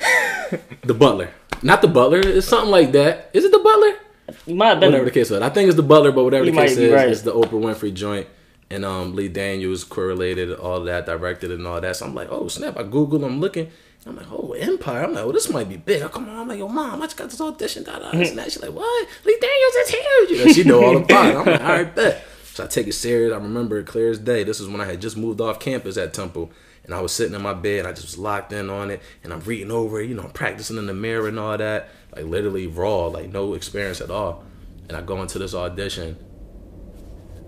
The 0.83 0.95
Butler, 0.95 1.29
not 1.63 1.83
the 1.83 1.89
Butler. 1.89 2.21
It's 2.21 2.47
something 2.49 2.71
like 2.71 2.93
that. 2.93 3.29
Is 3.35 3.45
it 3.45 3.53
the 3.53 3.59
Butler? 3.59 3.99
You 4.47 4.55
might 4.55 4.69
have 4.69 4.81
been. 4.81 4.89
Whatever 4.93 5.05
the 5.05 5.11
case 5.11 5.31
is, 5.31 5.43
I 5.43 5.51
think 5.51 5.67
it's 5.69 5.77
the 5.77 5.83
Butler, 5.83 6.11
but 6.11 6.25
whatever 6.25 6.47
You 6.47 6.53
the 6.53 6.57
case 6.57 6.77
is, 6.79 6.91
right. 6.91 7.09
it's 7.09 7.21
the 7.21 7.33
Oprah 7.33 7.51
Winfrey 7.51 7.93
joint. 7.93 8.27
And 8.71 8.85
um, 8.85 9.15
Lee 9.15 9.29
Daniels 9.29 9.85
correlated 9.85 10.53
all 10.53 10.81
that, 10.85 11.05
directed 11.07 11.51
and 11.51 11.67
all 11.67 11.81
that. 11.83 11.97
So 11.97 12.07
I'm 12.07 12.15
like, 12.15 12.29
oh 12.31 12.49
snap! 12.49 12.79
I 12.79 12.83
Google, 12.83 13.25
I'm 13.25 13.41
looking. 13.41 13.71
I'm 14.07 14.17
like, 14.17 14.27
oh 14.33 14.53
Empire. 14.53 15.05
I'm 15.05 15.13
like, 15.13 15.25
oh 15.25 15.33
this 15.33 15.51
might 15.51 15.69
be 15.69 15.77
big. 15.77 16.01
I 16.03 16.09
come 16.09 16.27
on, 16.31 16.37
I'm 16.39 16.49
like, 16.49 16.59
yo 16.59 16.69
mom, 16.69 17.03
I 17.03 17.07
just 17.07 17.17
got 17.19 17.29
this 17.29 17.41
audition. 17.43 17.83
Da, 17.85 17.99
da, 17.99 18.11
this 18.13 18.31
and 18.31 18.39
that. 18.39 18.51
She's 18.51 18.63
like, 18.63 18.73
what? 18.73 19.09
Lee 19.27 19.39
Daniels 19.39 19.75
is 19.75 19.89
huge. 19.91 20.31
You 20.31 20.47
know, 20.47 20.53
she 20.53 20.65
know 20.65 20.83
all 20.85 20.97
about 20.97 21.27
it. 21.27 21.37
I'm 21.37 21.45
like, 21.47 21.61
all 21.61 21.69
right, 21.69 21.95
bet. 21.95 22.25
So 22.59 22.65
I 22.65 22.67
take 22.67 22.89
it 22.89 22.95
serious. 22.95 23.33
I 23.33 23.37
remember 23.37 23.79
it 23.79 23.87
clear 23.87 24.11
as 24.11 24.19
day. 24.19 24.43
This 24.43 24.59
is 24.59 24.67
when 24.67 24.81
I 24.81 24.85
had 24.85 25.01
just 25.01 25.17
moved 25.17 25.41
off 25.41 25.61
campus 25.61 25.97
at 25.97 26.13
Temple. 26.13 26.51
And 26.83 26.93
I 26.93 27.01
was 27.01 27.13
sitting 27.13 27.33
in 27.33 27.41
my 27.41 27.55
bed, 27.55 27.87
I 27.87 27.93
just 27.93 28.03
was 28.03 28.19
locked 28.19 28.53
in 28.53 28.69
on 28.69 28.91
it, 28.91 29.01
and 29.23 29.33
I'm 29.33 29.39
reading 29.43 29.71
over 29.71 30.01
it, 30.01 30.09
you 30.09 30.17
know, 30.17 30.25
I'm 30.25 30.33
practicing 30.33 30.77
in 30.77 30.87
the 30.87 30.93
mirror 30.93 31.29
and 31.29 31.39
all 31.39 31.57
that, 31.57 31.89
like 32.17 32.25
literally 32.25 32.67
raw, 32.67 33.07
like 33.07 33.31
no 33.31 33.55
experience 33.55 34.01
at 34.01 34.11
all. 34.11 34.43
And 34.89 34.97
I 34.97 35.03
go 35.03 35.23
into 35.23 35.39
this 35.39 35.55
audition, 35.55 36.17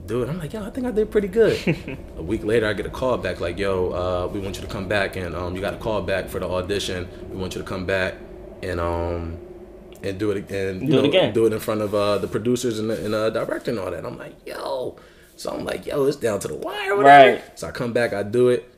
Dude. 0.07 0.29
I'm 0.29 0.39
like, 0.39 0.53
yo, 0.53 0.65
I 0.65 0.71
think 0.71 0.87
I 0.87 0.93
did 0.93 1.11
pretty 1.11 1.27
good. 1.27 1.59
a 2.17 2.23
week 2.23 2.45
later, 2.45 2.69
I 2.69 2.73
get 2.73 2.87
a 2.87 2.91
call 2.91 3.19
back 3.19 3.41
like, 3.41 3.59
yo, 3.59 3.91
uh, 3.91 4.29
we 4.29 4.39
want 4.39 4.55
you 4.55 4.63
to 4.63 4.69
come 4.69 4.87
back, 4.87 5.17
and 5.17 5.35
um, 5.35 5.57
you 5.57 5.61
got 5.61 5.75
a 5.75 5.79
call 5.79 6.03
back 6.03 6.29
for 6.29 6.39
the 6.39 6.49
audition. 6.49 7.09
We 7.29 7.37
want 7.37 7.57
you 7.57 7.61
to 7.61 7.67
come 7.67 7.85
back 7.85 8.15
and 8.63 8.79
um 8.79 9.39
and 10.03 10.19
do 10.19 10.31
it 10.31 10.51
and 10.51 10.87
Do 10.89 10.99
it 11.01 11.05
again. 11.07 11.33
do 11.33 11.47
it 11.47 11.53
in 11.53 11.61
front 11.61 11.81
of 11.81 11.95
uh, 11.95 12.19
the 12.19 12.29
producers 12.29 12.79
and 12.79 12.91
the 12.91 13.05
and, 13.05 13.15
uh, 13.15 13.31
director 13.31 13.71
and 13.71 13.81
all 13.81 13.91
that. 13.91 14.05
I'm 14.05 14.19
like, 14.19 14.35
yo. 14.47 14.97
So 15.37 15.51
I'm 15.53 15.65
like, 15.65 15.87
yo, 15.87 16.05
it's 16.05 16.17
down 16.19 16.39
to 16.41 16.49
the 16.49 16.55
wire, 16.55 16.97
whatever. 16.97 17.33
Right. 17.37 17.59
So 17.59 17.69
I 17.69 17.71
come 17.71 17.93
back, 17.93 18.13
I 18.13 18.23
do 18.23 18.49
it. 18.49 18.73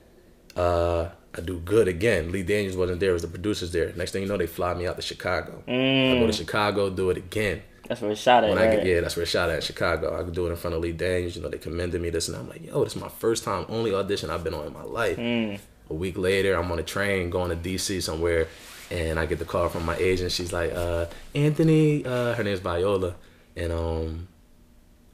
Uh, 0.57 1.09
I 1.37 1.41
do 1.41 1.59
good 1.59 1.89
again. 1.89 2.31
Lee 2.31 2.43
Daniels 2.43 2.77
wasn't 2.77 3.01
there; 3.01 3.11
it 3.11 3.15
was 3.15 3.23
the 3.23 3.29
producers 3.29 3.73
there. 3.73 3.93
Next 3.97 4.13
thing 4.13 4.23
you 4.23 4.29
know, 4.29 4.37
they 4.37 4.47
fly 4.47 4.75
me 4.75 4.87
out 4.87 4.97
to 4.97 5.03
Chicago. 5.03 5.63
I 5.67 6.19
go 6.21 6.27
to 6.27 6.33
Chicago, 6.33 6.91
do 6.91 7.09
it 7.11 7.17
again. 7.17 7.63
That's 7.89 8.01
where 8.01 8.11
it 8.13 8.19
shot 8.19 8.45
at. 8.45 8.51
When 8.51 8.59
I 8.59 8.75
get, 8.77 8.87
yeah, 8.87 9.01
that's 9.01 9.17
where 9.17 9.25
I 9.25 9.27
shot 9.29 9.49
at 9.51 9.63
Chicago. 9.63 10.19
I 10.19 10.25
could 10.25 10.35
do 10.35 10.47
it 10.47 10.51
in 10.51 10.57
front 10.57 10.77
of 10.77 10.83
Lee 10.83 10.93
Daniels. 10.93 11.35
You 11.37 11.43
know, 11.43 11.49
they 11.49 11.59
commended 11.59 12.01
me 12.01 12.11
this, 12.11 12.29
and 12.29 12.37
I'm 12.37 12.49
like, 12.49 12.65
yo, 12.65 12.85
this 12.85 12.95
is 12.95 13.01
my 13.03 13.09
first 13.09 13.45
time, 13.45 13.65
only 13.69 13.95
audition 13.95 14.31
I've 14.31 14.45
been 14.45 14.55
on 14.55 14.67
in 14.67 14.73
my 14.73 14.85
life. 14.85 15.17
Mm. 15.17 15.59
A 15.91 15.95
week 15.95 16.17
later, 16.17 16.55
I'm 16.55 16.71
on 16.71 16.79
a 16.79 16.83
train 16.83 17.29
going 17.31 17.51
to 17.51 17.57
DC 17.57 18.03
somewhere, 18.03 18.47
and 18.90 19.19
I 19.19 19.26
get 19.26 19.38
the 19.38 19.44
call 19.44 19.69
from 19.69 19.84
my 19.87 19.96
agent. 19.96 20.32
She's 20.32 20.52
like, 20.52 20.73
uh, 20.73 21.06
Anthony, 21.34 22.05
uh, 22.05 22.34
her 22.34 22.43
name's 22.44 22.61
Viola, 22.61 23.14
and 23.56 23.73
um, 23.73 24.29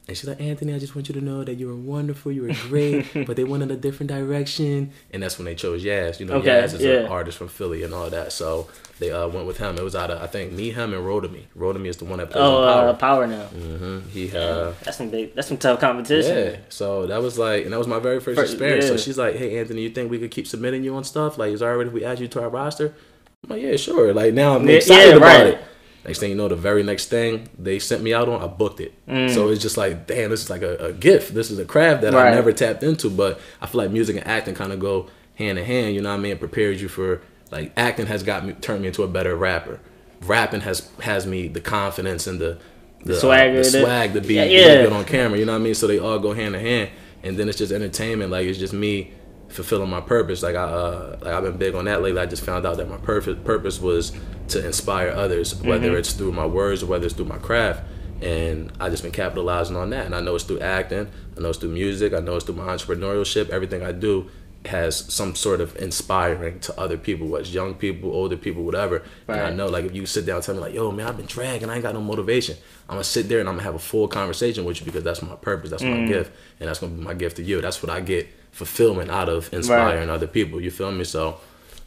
and 0.07 0.17
she's 0.17 0.27
like, 0.27 0.41
Anthony, 0.41 0.73
I 0.73 0.79
just 0.79 0.95
want 0.95 1.07
you 1.07 1.13
to 1.13 1.21
know 1.21 1.43
that 1.43 1.53
you 1.55 1.67
were 1.67 1.75
wonderful, 1.75 2.31
you 2.31 2.41
were 2.41 2.53
great, 2.67 3.05
but 3.27 3.35
they 3.35 3.43
went 3.43 3.61
in 3.61 3.69
a 3.69 3.75
different 3.75 4.09
direction, 4.09 4.91
and 5.13 5.21
that's 5.21 5.37
when 5.37 5.45
they 5.45 5.53
chose 5.53 5.83
Yaz. 5.83 6.19
You 6.19 6.25
know, 6.25 6.33
Okay, 6.35 6.47
Yaz 6.49 6.73
is 6.73 6.81
yeah. 6.81 6.91
an 7.01 7.05
artist 7.07 7.37
from 7.37 7.47
Philly 7.47 7.83
and 7.83 7.93
all 7.93 8.09
that, 8.09 8.31
so 8.31 8.67
they 8.97 9.11
uh, 9.11 9.27
went 9.27 9.45
with 9.45 9.59
him. 9.59 9.77
It 9.77 9.83
was 9.83 9.95
out 9.95 10.09
of 10.09 10.19
I 10.19 10.25
think 10.25 10.51
me, 10.51 10.71
him, 10.71 10.93
and 10.95 11.03
Rotimi. 11.03 11.43
Rotimi 11.55 11.85
is 11.89 11.97
the 11.97 12.05
one 12.05 12.17
that 12.17 12.31
plays 12.31 12.41
Oh, 12.43 12.63
on 12.63 12.73
Power. 12.73 12.87
uh, 12.89 12.93
power 12.95 13.27
now. 13.27 13.45
hmm 13.49 13.99
He 14.09 14.35
uh, 14.35 14.73
That's 14.83 14.97
some 14.97 15.09
big. 15.11 15.35
That's 15.35 15.47
some 15.47 15.57
tough 15.57 15.79
competition. 15.79 16.53
yeah. 16.53 16.59
So 16.69 17.05
that 17.05 17.21
was 17.21 17.37
like, 17.37 17.65
and 17.65 17.71
that 17.73 17.77
was 17.77 17.87
my 17.87 17.99
very 17.99 18.19
first 18.19 18.35
First- 18.39 18.53
experience. 18.53 18.87
So 18.87 18.97
she's 18.97 19.17
like, 19.19 19.35
"Hey, 19.35 19.59
Anthony, 19.59 19.83
you 19.83 19.89
think 19.91 20.09
we 20.09 20.17
could 20.17 20.31
keep 20.31 20.47
submitting 20.47 20.83
you 20.83 20.95
on 20.95 21.03
stuff? 21.03 21.37
Like, 21.37 21.51
is 21.53 21.61
it 21.61 21.65
alright 21.65 21.85
if 21.85 21.93
we 21.93 22.03
add 22.03 22.19
you 22.19 22.27
to 22.29 22.41
our 22.41 22.49
roster?" 22.49 22.95
I'm 23.43 23.49
like, 23.51 23.61
"Yeah, 23.61 23.75
sure." 23.77 24.13
Like 24.13 24.33
now 24.33 24.55
I'm 24.55 24.67
excited 24.69 25.11
yeah, 25.11 25.15
about 25.17 25.25
right. 25.25 25.47
it. 25.53 25.59
Next 26.05 26.19
thing 26.19 26.29
you 26.31 26.35
know, 26.35 26.47
the 26.47 26.55
very 26.55 26.81
next 26.81 27.07
thing 27.07 27.49
they 27.57 27.77
sent 27.77 28.01
me 28.01 28.13
out 28.13 28.27
on, 28.29 28.41
I 28.41 28.47
booked 28.47 28.79
it. 28.79 28.93
Mm. 29.07 29.33
So 29.33 29.49
it's 29.49 29.61
just 29.61 29.77
like, 29.77 30.07
damn, 30.07 30.29
this 30.29 30.41
is 30.43 30.49
like 30.49 30.61
a, 30.61 30.75
a 30.87 30.93
gift. 30.93 31.33
This 31.33 31.51
is 31.51 31.59
a 31.59 31.65
craft 31.65 32.01
that 32.01 32.13
Right. 32.13 32.31
I 32.31 32.35
never 32.35 32.51
tapped 32.51 32.83
into. 32.83 33.09
But 33.09 33.39
I 33.61 33.67
feel 33.67 33.79
like 33.79 33.91
music 33.91 34.15
and 34.15 34.25
acting 34.25 34.55
kind 34.55 34.71
of 34.71 34.79
go 34.79 35.07
hand 35.35 35.59
in 35.59 35.65
hand. 35.65 35.95
You 35.95 36.01
know 36.01 36.09
what 36.09 36.15
I 36.15 36.19
mean? 36.19 36.31
It 36.31 36.39
prepares 36.39 36.81
you 36.81 36.87
for 36.87 37.21
like 37.51 37.73
acting 37.77 38.07
has 38.07 38.23
got 38.23 38.45
me 38.45 38.53
turned 38.53 38.81
me 38.81 38.87
into 38.87 39.03
a 39.03 39.07
better 39.07 39.35
rapper. 39.35 39.79
Rapping 40.21 40.61
has 40.61 40.89
has 41.01 41.25
me 41.27 41.47
the 41.47 41.61
confidence 41.61 42.27
and 42.27 42.39
the 42.39 42.59
the, 43.05 43.15
uh, 43.15 43.19
Swagger, 43.19 43.63
the 43.63 43.69
the- 43.69 43.81
swag 43.81 44.13
to 44.13 44.21
be 44.21 44.35
Yeah, 44.35 44.43
yeah. 44.45 44.83
good 44.83 44.93
on 44.93 45.05
camera. 45.05 45.37
You 45.37 45.45
know 45.45 45.53
what 45.53 45.59
I 45.59 45.63
mean? 45.63 45.75
So 45.75 45.87
they 45.87 45.99
all 45.99 46.19
go 46.19 46.33
hand 46.33 46.55
in 46.55 46.61
hand. 46.61 46.89
And 47.23 47.37
then 47.37 47.47
it's 47.49 47.57
just 47.57 47.71
entertainment. 47.73 48.31
Like 48.31 48.45
it's 48.47 48.57
just 48.59 48.73
me 48.73 49.11
fulfilling 49.49 49.89
my 49.89 50.01
purpose. 50.01 50.43
Like 50.43 50.55
I 50.55 50.63
uh, 50.63 51.17
like 51.21 51.33
I've 51.33 51.43
been 51.43 51.57
big 51.57 51.75
on 51.75 51.85
that 51.85 52.01
lately. 52.01 52.21
I 52.21 52.25
just 52.25 52.43
found 52.43 52.65
out 52.65 52.77
that 52.77 52.89
my 52.89 52.97
purpose 52.97 53.37
purpose 53.43 53.79
was 53.79 54.13
to 54.49 54.65
inspire 54.65 55.09
others, 55.09 55.55
whether 55.55 55.95
it's 55.97 56.13
through 56.13 56.31
my 56.31 56.45
words 56.45 56.83
or 56.83 56.87
whether 56.87 57.05
it's 57.05 57.15
through 57.15 57.25
my 57.25 57.37
craft. 57.37 57.83
And 58.21 58.71
I 58.79 58.89
just 58.89 59.03
been 59.03 59.11
capitalizing 59.11 59.75
on 59.75 59.91
that. 59.91 60.05
And 60.05 60.13
I 60.13 60.19
know 60.19 60.35
it's 60.35 60.43
through 60.43 60.59
acting. 60.59 61.09
I 61.37 61.41
know 61.41 61.49
it's 61.49 61.57
through 61.57 61.69
music. 61.69 62.13
I 62.13 62.19
know 62.19 62.35
it's 62.35 62.45
through 62.45 62.55
my 62.55 62.65
entrepreneurship. 62.65 63.49
Everything 63.49 63.81
I 63.83 63.91
do 63.93 64.29
has 64.65 64.97
some 65.13 65.35
sort 65.35 65.61
of 65.61 65.73
inspiring 65.77 66.59
to 66.59 66.77
other 66.77 66.97
people, 66.97 67.27
whether 67.27 67.43
it's 67.43 67.53
young 67.53 67.75
people, 67.75 68.11
older 68.11 68.35
people, 68.35 68.63
whatever. 68.63 69.03
And 69.27 69.39
I 69.39 69.49
know, 69.51 69.67
like, 69.67 69.85
if 69.85 69.95
you 69.95 70.05
sit 70.05 70.25
down 70.25 70.37
and 70.37 70.45
tell 70.45 70.55
me, 70.55 70.59
like, 70.59 70.73
yo, 70.73 70.91
man, 70.91 71.07
I've 71.07 71.15
been 71.15 71.27
dragging, 71.27 71.69
I 71.69 71.75
ain't 71.75 71.83
got 71.83 71.93
no 71.93 72.01
motivation. 72.01 72.57
I'm 72.89 72.95
gonna 72.95 73.05
sit 73.05 73.29
there 73.29 73.39
and 73.39 73.47
I'm 73.47 73.55
gonna 73.55 73.63
have 73.63 73.75
a 73.75 73.79
full 73.79 74.09
conversation 74.09 74.65
with 74.65 74.81
you 74.81 74.85
because 74.85 75.03
that's 75.03 75.21
my 75.21 75.35
purpose, 75.35 75.69
that's 75.69 75.83
my 75.83 76.05
gift, 76.05 76.33
and 76.59 76.67
that's 76.67 76.79
gonna 76.79 76.93
be 76.93 77.01
my 77.01 77.13
gift 77.13 77.37
to 77.37 77.43
you. 77.43 77.61
That's 77.61 77.81
what 77.81 77.89
I 77.89 78.01
get 78.01 78.27
fulfillment 78.51 79.09
out 79.11 79.29
of 79.29 79.53
inspiring 79.53 80.09
other 80.09 80.27
people. 80.27 80.59
You 80.61 80.71
feel 80.71 80.91
me? 80.91 81.03
So 81.03 81.37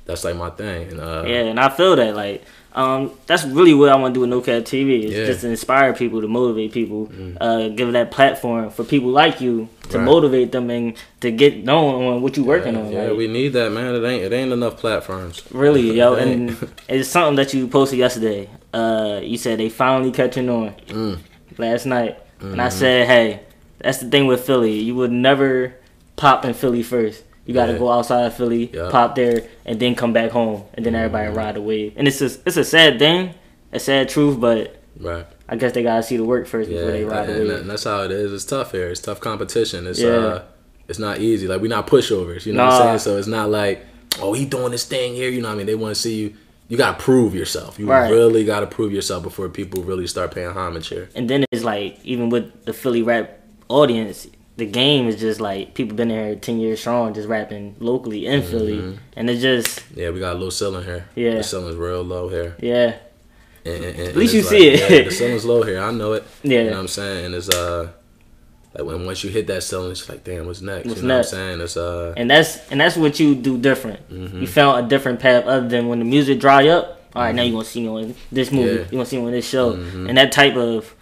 that's 0.07 0.25
like 0.25 0.37
my 0.37 0.50
thing. 0.50 0.90
And 0.92 1.00
uh, 1.00 1.25
Yeah, 1.26 1.42
and 1.45 1.61
I 1.61 1.69
feel 1.69 1.97
that 1.97 2.14
like 2.16 2.45
um, 2.75 3.11
that's 3.26 3.45
really 3.45 3.75
what 3.75 3.90
I 3.90 3.97
want 3.97 4.14
to 4.14 4.16
do 4.16 4.21
with 4.23 4.31
No 4.31 4.40
Cap 4.40 4.62
TV 4.62 5.04
is 5.04 5.12
Yeah. 5.12 5.19
Mm. 5.25 5.26
just 5.26 5.40
to 5.42 5.49
inspire 5.50 5.92
people, 5.92 6.23
to 6.23 6.28
motivate 6.28 6.73
people, 6.73 7.11
uh, 7.38 7.69
give 7.69 7.92
that 7.92 8.11
platform 8.11 8.71
for 8.71 8.83
people 8.85 9.11
like 9.11 9.40
you 9.42 9.69
to 9.90 9.99
Right. 9.99 10.04
motivate 10.07 10.52
them 10.52 10.71
and 10.71 10.95
to 11.21 11.31
get 11.31 11.64
known 11.64 12.02
on 12.07 12.23
what 12.23 12.35
you're 12.38 12.47
working 12.47 12.73
yeah, 12.75 12.81
on. 12.81 12.90
yeah, 12.92 13.02
like, 13.09 13.19
we 13.19 13.28
need 13.28 13.49
that, 13.52 13.71
man. 13.73 13.95
It 13.95 14.04
ain't 14.09 14.23
it 14.25 14.33
ain't 14.33 14.52
enough 14.52 14.78
platforms. 14.78 15.42
really, 15.50 15.92
yo, 15.99 16.14
It 16.16 16.23
and 16.26 16.57
it's 16.88 17.11
something 17.11 17.37
that 17.37 17.52
you 17.52 17.69
posted 17.69 17.99
yesterday. 17.99 18.49
Uh, 18.73 19.21
you 19.23 19.37
said 19.37 19.59
they 19.59 19.69
finally 19.69 20.11
catching 20.11 20.49
on 20.49 20.75
Mm. 20.88 21.19
last 21.59 21.85
night, 21.85 22.16
and 22.40 22.52
Mm-hmm. 22.52 22.61
I 22.61 22.69
said, 22.71 23.07
hey, 23.07 23.40
that's 23.81 23.99
the 23.99 24.09
thing 24.09 24.26
with 24.26 24.47
Philly. 24.47 24.78
You 24.81 24.95
would 24.95 25.12
never 25.12 25.75
pop 26.22 26.44
in 26.44 26.54
Philly 26.54 26.82
first. 26.84 27.24
You 27.46 27.52
got 27.52 27.66
to 27.66 27.72
Yeah. 27.72 27.78
go 27.78 27.90
outside 27.90 28.24
of 28.26 28.34
Philly, 28.34 28.70
Yeah. 28.72 28.90
pop 28.90 29.16
there, 29.16 29.42
and 29.66 29.80
then 29.80 29.94
come 29.96 30.12
back 30.12 30.30
home, 30.30 30.62
and 30.74 30.86
then 30.86 30.94
everybody 30.94 31.26
Mm-hmm. 31.28 31.36
ride 31.36 31.58
wave. 31.58 31.92
And 31.96 32.06
it's 32.06 32.20
a, 32.22 32.30
it's 32.46 32.56
a 32.56 32.64
sad 32.64 32.98
thing 33.00 33.34
a 33.72 33.80
sad 33.80 34.08
truth, 34.08 34.38
but 34.38 34.76
Right. 35.00 35.26
I 35.48 35.56
guess 35.56 35.72
they 35.72 35.82
gotta 35.82 36.02
see 36.04 36.16
the 36.18 36.24
work 36.24 36.46
first 36.46 36.70
Yeah, 36.70 36.76
before 36.78 36.92
they 36.92 37.04
ride 37.04 37.28
and, 37.30 37.42
away. 37.50 37.60
and 37.60 37.68
that's 37.70 37.84
how 37.84 38.02
it 38.04 38.12
is. 38.12 38.32
It's 38.32 38.44
tough 38.44 38.70
here. 38.72 38.88
It's 38.88 39.00
tough 39.00 39.18
competition. 39.20 39.86
It's 39.86 39.98
Yeah. 40.00 40.10
uh, 40.10 40.42
it's 40.88 40.98
not 41.00 41.18
easy. 41.20 41.48
Like 41.48 41.60
we're 41.62 41.68
not 41.78 41.86
pushovers. 41.88 42.46
You 42.46 42.52
know 42.52 42.64
what 42.66 42.74
I'm 42.74 42.82
saying? 42.82 42.98
So 43.00 43.16
it's 43.16 43.26
not 43.38 43.50
like, 43.50 43.84
oh, 44.20 44.32
he 44.34 44.44
doing 44.44 44.70
this 44.70 44.84
thing 44.84 45.14
here. 45.14 45.30
You 45.30 45.40
know 45.42 45.48
what 45.48 45.54
I 45.54 45.58
mean? 45.58 45.66
They 45.66 45.74
want 45.74 45.94
to 45.96 46.00
see 46.00 46.14
you. 46.22 46.34
You 46.68 46.76
gotta 46.76 46.98
prove 46.98 47.34
yourself. 47.34 47.78
You 47.80 47.86
Right. 47.86 48.10
really 48.12 48.44
gotta 48.44 48.66
prove 48.66 48.92
yourself 48.92 49.22
before 49.24 49.48
people 49.48 49.82
really 49.82 50.06
start 50.06 50.32
paying 50.34 50.50
homage 50.50 50.88
here. 50.88 51.08
And 51.16 51.28
then 51.30 51.44
it's 51.50 51.64
like 51.64 51.98
even 52.04 52.28
with 52.30 52.64
the 52.66 52.72
Philly 52.74 53.02
rap 53.02 53.40
audience, 53.68 54.26
the 54.56 54.66
game 54.66 55.09
is 55.09 55.18
just 55.21 55.40
like 55.40 55.75
people 55.75 55.97
been 55.97 56.09
there 56.09 56.35
ten 56.37 56.59
years 56.61 56.80
strong, 56.80 57.14
just 57.14 57.28
rapping 57.28 57.75
locally 57.80 58.26
in 58.26 58.42
Philly, 58.42 58.76
Mm-hmm. 58.78 58.97
and 59.16 59.30
it's 59.30 59.40
just 59.42 59.82
Yeah, 59.94 60.11
we 60.11 60.21
got 60.21 60.37
a 60.37 60.38
low 60.38 60.50
ceiling 60.50 60.85
here. 60.85 61.06
Yeah. 61.14 61.37
the 61.37 61.42
ceiling's 61.42 61.76
real 61.76 62.02
low 62.02 62.28
here. 62.28 62.56
yeah, 62.61 62.97
And, 63.64 63.85
and- 63.85 63.97
and 63.99 64.09
At 64.09 64.16
least 64.16 64.35
you 64.35 64.42
see 64.42 64.68
it. 64.68 64.90
Yeah, 64.90 65.02
the 65.04 65.11
ceiling's 65.11 65.44
low 65.44 65.62
here. 65.62 65.80
I 65.80 65.90
know 65.90 66.12
it. 66.14 66.25
Yeah. 66.42 66.59
you 66.59 66.64
know 66.64 66.71
what 66.73 66.80
I'm 66.80 66.88
saying. 66.88 67.25
And 67.26 67.35
it's 67.35 67.49
uh, 67.49 67.92
like 68.75 68.85
when 68.85 69.06
once 69.06 69.23
you 69.25 69.30
hit 69.30 69.47
that 69.49 69.62
ceiling, 69.62 69.90
it's 69.92 70.09
like, 70.09 70.23
damn, 70.25 70.47
what's 70.47 70.61
next? 70.61 70.87
What's 70.87 71.00
you 71.02 71.09
know 71.09 71.16
next? 71.18 71.32
what 71.32 71.40
I'm 71.40 71.49
saying? 71.49 71.61
It's 71.62 71.76
uh, 71.76 72.14
and 72.16 72.30
that's 72.30 72.71
and 72.71 72.80
that's 72.80 72.97
what 72.97 73.18
you 73.21 73.35
do 73.35 73.56
different. 73.59 74.00
Mm-hmm. 74.11 74.40
You 74.40 74.47
found 74.47 74.85
a 74.85 74.88
different 74.88 75.21
path 75.21 75.44
other 75.44 75.68
than 75.68 75.88
when 75.88 75.99
the 75.99 76.04
music 76.04 76.40
dry 76.40 76.68
up. 76.68 76.99
All 77.14 77.23
right, 77.23 77.35
now 77.35 77.42
you 77.42 77.52
gonna 77.52 77.64
see 77.64 77.82
me 77.82 77.88
on 77.88 78.14
this 78.30 78.50
movie. 78.50 78.68
Mm-hmm. 78.68 78.76
Yeah. 78.78 78.85
You 78.85 78.90
gonna 78.92 79.04
see 79.06 79.18
me 79.18 79.26
on 79.26 79.32
this 79.32 79.47
show, 79.49 79.73
and 79.75 80.16
that 80.16 80.32
type 80.32 80.56
of 80.56 80.94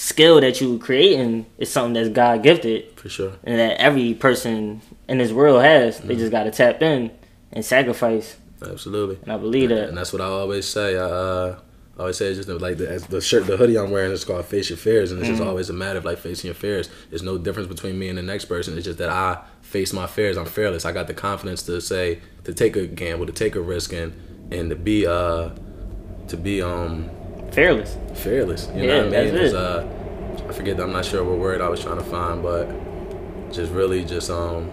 skill 0.00 0.40
that 0.40 0.60
you 0.60 0.78
creating 0.78 1.44
is 1.58 1.70
something 1.70 1.92
that's 1.92 2.08
God 2.08 2.42
gifted, 2.42 2.98
for 2.98 3.08
sure. 3.10 3.32
and 3.44 3.58
that 3.58 3.76
every 3.78 4.14
person 4.14 4.80
in 5.08 5.18
this 5.18 5.30
world 5.32 5.62
has. 5.62 5.98
They 6.00 6.14
Mm-hmm. 6.14 6.18
just 6.20 6.32
got 6.32 6.44
to 6.44 6.50
tap 6.50 6.80
in 6.82 7.10
and 7.52 7.62
sacrifice. 7.64 8.36
Absolutely. 8.62 9.18
And 9.22 9.32
I 9.32 9.36
believe 9.36 9.68
that. 9.70 9.88
And 9.88 9.96
that's 9.98 10.12
what 10.12 10.22
I 10.22 10.26
always 10.26 10.66
say. 10.66 10.96
I 10.96 11.00
uh, 11.02 11.58
I 11.98 12.00
always 12.04 12.16
say 12.16 12.28
it's 12.28 12.46
just 12.46 12.48
like 12.62 12.78
the, 12.78 13.04
the 13.10 13.20
shirt, 13.20 13.46
the 13.46 13.58
hoodie 13.58 13.76
I'm 13.76 13.90
wearing 13.90 14.10
is 14.12 14.24
called 14.24 14.46
"Face 14.46 14.70
Your 14.70 14.78
Fears," 14.78 15.12
and 15.12 15.20
it's 15.20 15.28
Mm-hmm. 15.28 15.38
just 15.38 15.46
always 15.48 15.68
a 15.68 15.74
matter 15.74 15.98
of 15.98 16.04
like 16.06 16.16
facing 16.18 16.48
your 16.48 16.54
fears. 16.54 16.88
There's 17.10 17.22
no 17.22 17.36
difference 17.36 17.68
between 17.68 17.98
me 17.98 18.08
and 18.08 18.16
the 18.16 18.22
next 18.22 18.46
person. 18.46 18.76
It's 18.76 18.86
just 18.86 18.98
that 18.98 19.10
I 19.10 19.42
face 19.60 19.92
my 19.92 20.06
fears. 20.06 20.38
I'm 20.38 20.46
fearless. 20.46 20.84
I 20.86 20.92
got 20.92 21.08
the 21.08 21.14
confidence 21.14 21.62
to 21.64 21.78
say 21.80 22.20
to 22.44 22.54
take 22.54 22.74
a 22.76 22.86
gamble, 22.86 23.26
to 23.26 23.32
take 23.32 23.54
a 23.54 23.60
risk, 23.60 23.92
and 23.92 24.12
and 24.50 24.70
to 24.70 24.76
be 24.76 25.06
uh 25.06 25.50
to 26.28 26.36
be 26.38 26.62
um 26.62 27.10
Fearless. 27.52 27.96
fearless. 28.14 28.68
You 28.74 28.82
Yeah, 28.82 28.86
know 28.86 28.96
what 29.08 29.16
I 29.18 29.24
mean? 29.24 29.34
that's 29.34 29.52
it. 29.52 29.56
uh, 29.56 29.84
I 30.48 30.52
forget. 30.52 30.80
I'm 30.80 30.92
not 30.92 31.04
sure 31.04 31.22
what 31.24 31.38
word 31.38 31.60
I 31.60 31.68
was 31.68 31.80
trying 31.80 31.98
to 31.98 32.04
find, 32.04 32.42
but 32.42 32.68
just 33.52 33.72
really 33.72 34.04
just 34.04 34.30
um 34.30 34.70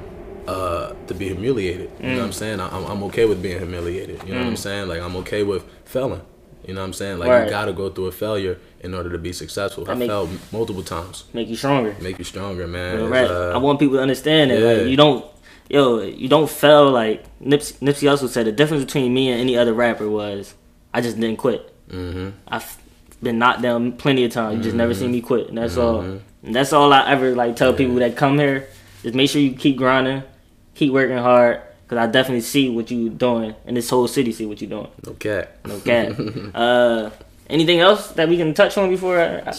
uh 0.48 0.94
to 1.08 1.14
be 1.14 1.28
humiliated. 1.28 1.90
You 2.00 2.06
know 2.08 2.14
what 2.14 2.22
Mm. 2.22 2.26
I'm 2.26 2.32
saying? 2.34 2.60
I- 2.60 2.70
I'm 2.76 2.86
I'm 2.86 3.04
okay 3.04 3.26
with 3.26 3.42
being 3.42 3.58
humiliated. 3.58 4.22
You 4.26 4.34
know 4.34 4.40
what 4.42 4.48
I'm 4.48 4.56
saying? 4.56 4.88
Like 4.88 5.02
I'm 5.02 5.16
okay 5.18 5.44
with 5.44 5.64
failing. 5.86 6.22
You 6.66 6.74
know 6.74 6.82
what 6.82 6.88
I'm 6.88 6.94
saying? 6.94 7.20
Like 7.20 7.30
Right. 7.30 7.44
you 7.46 7.50
gotta 7.50 7.74
go 7.74 7.90
through 7.90 8.08
a 8.08 8.12
failure 8.12 8.58
in 8.82 8.94
order 8.94 9.10
to 9.10 9.18
be 9.18 9.32
successful. 9.34 9.90
I 9.90 9.94
make- 9.94 10.10
failed 10.10 10.30
multiple 10.52 10.84
times. 10.84 11.24
Make 11.34 11.48
you 11.50 11.56
stronger. 11.56 11.96
Make 12.02 12.18
you 12.20 12.26
stronger, 12.26 12.68
man. 12.68 13.10
Rap. 13.10 13.30
uh, 13.30 13.50
I 13.54 13.58
want 13.58 13.80
people 13.80 13.96
to 13.96 14.02
understand 14.02 14.52
that 14.52 14.60
yeah. 14.60 14.68
like 14.84 14.88
you 14.88 14.98
don't 14.98 15.26
yo, 15.70 16.02
you 16.02 16.28
don't 16.30 16.50
fail 16.50 16.92
like 16.92 17.24
Nipsey 17.42 17.74
Nipsey 17.80 18.10
also 18.10 18.28
said 18.28 18.46
the 18.46 18.52
difference 18.52 18.84
between 18.86 19.14
me 19.14 19.30
and 19.32 19.40
any 19.42 19.58
other 19.58 19.74
rapper 19.74 20.10
was 20.10 20.54
I 20.94 21.02
just 21.02 21.20
didn't 21.20 21.38
quit. 21.38 21.74
Mhm. 21.90 22.34
I've 22.48 22.78
been 23.22 23.40
knocked 23.40 23.62
down 23.62 23.94
plenty 23.94 24.24
of 24.26 24.32
times. 24.32 24.58
You 24.58 24.64
just 24.64 24.76
never 24.76 24.94
Mm-hmm. 24.94 25.02
seen 25.02 25.12
me 25.12 25.22
quit, 25.22 25.50
and 25.50 25.58
that's 25.58 25.78
all. 25.78 26.02
And 26.44 26.56
that's 26.56 26.72
all 26.74 26.94
I 26.94 27.10
ever 27.10 27.36
like 27.36 27.56
tell 27.56 27.74
people 27.74 27.96
that 27.96 28.16
come 28.16 28.38
here. 28.40 28.68
Just 29.04 29.16
make 29.16 29.30
sure 29.30 29.42
you 29.42 29.54
keep 29.54 29.76
grinding, 29.78 30.24
keep 30.76 30.92
working 30.94 31.18
hard, 31.18 31.62
cause 31.88 31.98
I 31.98 32.08
definitely 32.08 32.42
see 32.42 32.70
what 32.70 32.90
you 32.92 33.10
doing, 33.10 33.56
and 33.66 33.76
this 33.78 33.90
whole 33.90 34.08
city 34.08 34.32
see 34.32 34.46
what 34.46 34.62
you 34.62 34.68
doing. 34.68 34.88
No 35.06 35.14
cat. 35.14 35.58
No 35.66 35.80
cap. 35.80 36.14
uh, 36.56 37.10
anything 37.50 37.80
else 37.80 38.10
that 38.12 38.28
we 38.30 38.38
can 38.38 38.54
touch 38.54 38.78
on 38.78 38.90
before? 38.90 39.20
I, 39.20 39.40
I, 39.40 39.54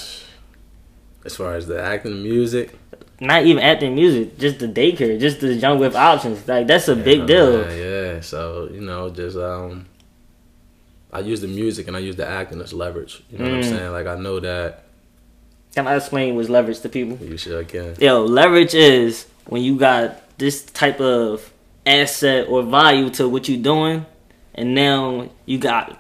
As 1.25 1.37
far 1.37 1.55
as 1.55 1.67
the 1.67 1.81
acting, 1.83 2.23
music, 2.23 2.79
not 3.21 3.45
even 3.45 3.63
acting 3.63 3.95
music, 3.95 4.39
just 4.39 4.61
the 4.61 4.69
daycare, 4.69 5.19
just 5.19 5.41
the 5.41 5.55
young 5.55 5.79
with 5.79 5.95
options. 5.97 6.47
Like 6.47 6.67
that's 6.69 6.89
a 6.89 6.97
big 6.97 7.27
deal. 7.27 7.69
yeah. 7.77 8.21
So 8.21 8.69
you 8.73 8.81
know, 8.81 9.11
just 9.11 9.37
um, 9.37 9.87
I 11.13 11.21
use 11.21 11.41
the 11.41 11.49
music 11.49 11.89
and 11.89 11.97
I 11.97 12.01
use 12.01 12.17
the 12.17 12.27
acting 12.27 12.61
as 12.61 12.73
leverage. 12.73 13.23
You 13.31 13.39
know 13.39 13.45
what 13.45 13.55
I'm 13.55 13.61
Mm. 13.61 13.69
saying? 13.69 13.93
Like 13.93 14.07
I 14.07 14.17
know 14.17 14.41
that 14.41 14.85
Can 15.75 15.87
I 15.87 15.97
explain 15.97 16.35
what's 16.37 16.49
leverage 16.49 16.81
to 16.81 16.89
people? 16.89 17.19
you 17.27 17.37
sure 17.37 17.63
can. 17.65 17.95
Yo, 18.01 18.25
leverage 18.25 18.75
is 18.75 19.27
when 19.47 19.63
you 19.63 19.77
got 19.79 20.37
this 20.39 20.63
type 20.63 21.01
of 21.01 21.51
asset 21.87 22.47
or 22.49 22.63
value 22.63 23.11
to 23.11 23.29
what 23.29 23.49
you're 23.49 23.63
doing, 23.63 24.05
and 24.55 24.75
now 24.75 25.29
you 25.47 25.59
got 25.59 25.99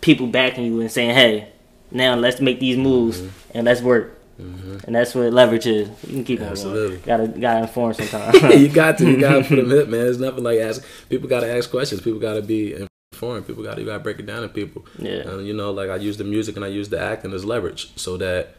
people 0.00 0.26
backing 0.26 0.64
you 0.64 0.80
and 0.80 0.90
saying, 0.90 1.14
"Hey, 1.14 1.48
now 1.90 2.14
let's 2.16 2.40
make 2.40 2.60
these 2.60 2.76
moves 2.76 3.20
Mm-hmm. 3.20 3.28
and 3.58 3.64
let's 3.66 3.80
work." 3.82 4.18
And 4.38 4.92
that's 4.96 5.14
what 5.14 5.32
leverage 5.32 5.66
is. 5.66 5.88
You 6.06 6.14
can 6.14 6.24
keep 6.24 6.40
on 6.40 6.48
Absolutely. 6.48 6.96
going. 6.98 7.28
Gotta 7.28 7.40
gotta 7.40 7.60
inform 7.62 7.94
sometimes. 8.00 8.42
you 8.60 8.68
got 8.68 8.98
to, 8.98 9.08
you 9.10 9.20
got 9.20 9.42
to 9.42 9.44
put 9.44 9.56
them 9.56 9.70
hit, 9.70 9.88
man. 9.88 10.06
It's 10.08 10.18
nothing 10.18 10.42
like 10.42 10.58
ask. 10.58 10.82
People 11.08 11.28
got 11.28 11.40
to 11.40 11.54
ask 11.56 11.70
questions. 11.70 12.00
People 12.00 12.18
got 12.18 12.34
to 12.34 12.42
be 12.42 12.74
informed. 13.22 13.46
People 13.46 13.62
got 13.62 13.78
you 13.78 13.86
got 13.86 13.98
to 13.98 14.00
break 14.00 14.18
it 14.18 14.26
down 14.26 14.42
to 14.42 14.48
people. 14.48 14.84
Yeah. 14.98 15.28
And 15.28 15.46
you 15.46 15.54
know, 15.54 15.70
like 15.70 15.90
I 15.90 15.96
use 15.96 16.16
the 16.16 16.24
music 16.24 16.56
and 16.56 16.64
I 16.64 16.68
use 16.68 16.88
the 16.88 17.00
acting 17.00 17.32
as 17.32 17.44
leverage, 17.44 17.96
so 17.96 18.16
that 18.16 18.56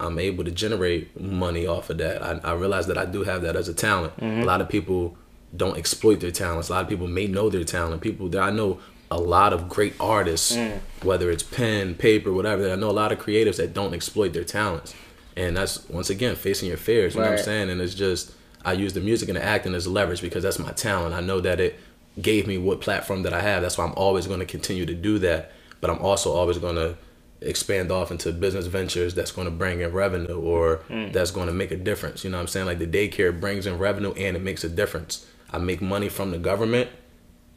I'm 0.00 0.18
able 0.18 0.44
to 0.44 0.50
generate 0.50 1.20
money 1.20 1.66
off 1.66 1.90
of 1.90 1.98
that. 1.98 2.22
I, 2.22 2.40
I 2.50 2.54
realize 2.54 2.86
that 2.86 2.98
I 2.98 3.04
do 3.04 3.24
have 3.24 3.42
that 3.42 3.56
as 3.56 3.68
a 3.68 3.74
talent. 3.74 4.16
Mm-hmm. 4.16 4.42
A 4.42 4.44
lot 4.44 4.60
of 4.60 4.68
people 4.68 5.16
don't 5.56 5.76
exploit 5.76 6.20
their 6.20 6.30
talents. 6.30 6.68
A 6.68 6.72
lot 6.72 6.82
of 6.82 6.88
people 6.88 7.06
may 7.06 7.26
know 7.26 7.48
their 7.50 7.64
talent. 7.64 8.02
People 8.02 8.28
that 8.30 8.42
I 8.42 8.50
know 8.50 8.80
a 9.10 9.18
lot 9.18 9.52
of 9.52 9.68
great 9.68 9.94
artists, 10.00 10.56
mm. 10.56 10.80
whether 11.02 11.30
it's 11.30 11.44
pen, 11.44 11.94
paper, 11.94 12.32
whatever. 12.32 12.70
I 12.70 12.74
know 12.74 12.90
a 12.90 12.92
lot 12.92 13.12
of 13.12 13.18
creatives 13.18 13.56
that 13.58 13.72
don't 13.72 13.94
exploit 13.94 14.32
their 14.32 14.44
talents, 14.44 14.94
and 15.36 15.56
that's 15.56 15.88
once 15.88 16.10
again 16.10 16.34
facing 16.34 16.68
your 16.68 16.76
fears. 16.76 17.14
You 17.14 17.20
know 17.20 17.30
what 17.30 17.38
I'm 17.38 17.44
saying? 17.44 17.70
And 17.70 17.80
it's 17.80 17.94
just 17.94 18.32
I 18.64 18.72
use 18.72 18.94
the 18.94 19.00
music 19.00 19.28
and 19.28 19.36
the 19.36 19.44
acting 19.44 19.74
as 19.74 19.86
leverage 19.86 20.20
because 20.20 20.42
that's 20.42 20.58
my 20.58 20.72
talent. 20.72 21.14
I 21.14 21.20
know 21.20 21.40
that 21.40 21.60
it 21.60 21.78
gave 22.20 22.46
me 22.46 22.58
what 22.58 22.80
platform 22.80 23.22
that 23.22 23.32
I 23.32 23.40
have. 23.40 23.62
That's 23.62 23.78
why 23.78 23.84
I'm 23.84 23.94
always 23.94 24.26
going 24.26 24.40
to 24.40 24.46
continue 24.46 24.86
to 24.86 24.94
do 24.94 25.18
that. 25.20 25.52
But 25.80 25.90
I'm 25.90 25.98
also 25.98 26.32
always 26.32 26.58
going 26.58 26.76
to 26.76 26.96
expand 27.40 27.92
off 27.92 28.10
into 28.10 28.32
business 28.32 28.66
ventures 28.66 29.14
that's 29.14 29.30
going 29.30 29.44
to 29.44 29.50
bring 29.50 29.80
in 29.80 29.92
revenue 29.92 30.40
or 30.40 30.76
hmm. 30.88 31.10
that's 31.12 31.30
going 31.30 31.48
to 31.48 31.52
make 31.52 31.70
a 31.70 31.76
difference. 31.76 32.24
You 32.24 32.30
know 32.30 32.38
what 32.38 32.42
I'm 32.42 32.48
saying? 32.48 32.66
Like 32.66 32.78
the 32.78 32.86
daycare 32.86 33.38
brings 33.38 33.66
in 33.66 33.78
revenue 33.78 34.12
and 34.14 34.36
it 34.36 34.42
makes 34.42 34.64
a 34.64 34.68
difference. 34.68 35.26
I 35.50 35.58
make 35.58 35.80
money 35.80 36.08
from 36.08 36.30
the 36.30 36.38
government, 36.38 36.90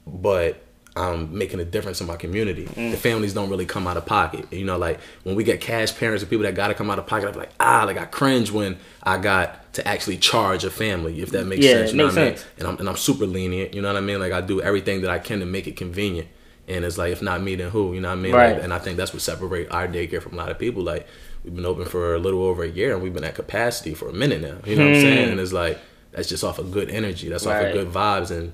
but 0.05 0.63
I'm 0.95 1.37
making 1.37 1.59
a 1.59 1.65
difference 1.65 2.01
in 2.01 2.07
my 2.07 2.17
community. 2.17 2.65
The 2.65 2.97
families 2.97 3.33
don't 3.33 3.49
really 3.49 3.65
come 3.65 3.87
out 3.87 3.95
of 3.95 4.05
pocket. 4.05 4.51
You 4.51 4.65
know, 4.65 4.77
like 4.77 4.99
when 5.23 5.35
we 5.35 5.43
get 5.43 5.61
cash 5.61 5.95
parents 5.95 6.23
and 6.23 6.29
people 6.29 6.43
that 6.43 6.55
gotta 6.55 6.73
come 6.73 6.89
out 6.89 6.99
of 6.99 7.07
pocket, 7.07 7.29
I'm 7.29 7.35
like, 7.35 7.51
ah, 7.59 7.83
like 7.85 7.97
I 7.97 8.05
cringe 8.05 8.51
when 8.51 8.77
I 9.03 9.17
got 9.17 9.73
to 9.75 9.87
actually 9.87 10.17
charge 10.17 10.63
a 10.63 10.69
family, 10.69 11.21
if 11.21 11.29
that 11.31 11.45
makes 11.45 11.63
Yeah, 11.65 11.73
sense. 11.73 11.91
You 11.91 11.97
know 11.97 12.05
what 12.05 12.17
I 12.17 12.25
mean? 12.25 12.35
sense. 12.37 12.47
And 12.57 12.67
I'm 12.67 12.77
and 12.79 12.89
I'm 12.89 12.97
super 12.97 13.25
lenient, 13.25 13.73
you 13.73 13.81
know 13.81 13.87
what 13.87 13.97
I 13.97 14.01
mean? 14.01 14.19
Like 14.19 14.33
I 14.33 14.41
do 14.41 14.61
everything 14.61 15.01
that 15.01 15.11
I 15.11 15.19
can 15.19 15.39
to 15.39 15.45
make 15.45 15.67
it 15.67 15.77
convenient. 15.77 16.27
And 16.67 16.83
it's 16.83 16.97
like 16.97 17.11
if 17.13 17.21
not 17.21 17.41
me, 17.41 17.55
then 17.55 17.69
who? 17.69 17.93
You 17.93 18.01
know 18.01 18.09
what 18.09 18.17
I 18.17 18.21
mean? 18.21 18.33
Right. 18.33 18.53
Like, 18.55 18.63
and 18.63 18.73
I 18.73 18.79
think 18.79 18.97
that's 18.97 19.13
what 19.13 19.21
separates 19.21 19.71
our 19.71 19.87
daycare 19.87 20.21
from 20.21 20.33
a 20.33 20.37
lot 20.37 20.49
of 20.49 20.59
people. 20.59 20.83
Like 20.83 21.07
we've 21.43 21.55
been 21.55 21.65
open 21.65 21.85
for 21.85 22.15
a 22.15 22.19
little 22.19 22.43
over 22.43 22.63
a 22.63 22.67
year 22.69 22.93
and 22.93 23.01
we've 23.01 23.13
been 23.13 23.23
at 23.23 23.35
capacity 23.35 23.93
for 23.93 24.09
a 24.09 24.13
minute 24.13 24.41
now. 24.41 24.57
You 24.65 24.75
know 24.75 24.87
what 24.87 24.95
I'm 24.95 25.01
saying? 25.01 25.31
And 25.31 25.39
it's 25.39 25.53
like 25.53 25.79
that's 26.11 26.27
just 26.27 26.43
off 26.43 26.59
of 26.59 26.71
good 26.71 26.89
energy. 26.89 27.29
That's 27.29 27.45
off 27.45 27.53
Hmm. 27.57 27.63
Right. 27.63 27.75
of 27.77 27.85
good 27.85 27.93
vibes 27.93 28.31
and 28.31 28.53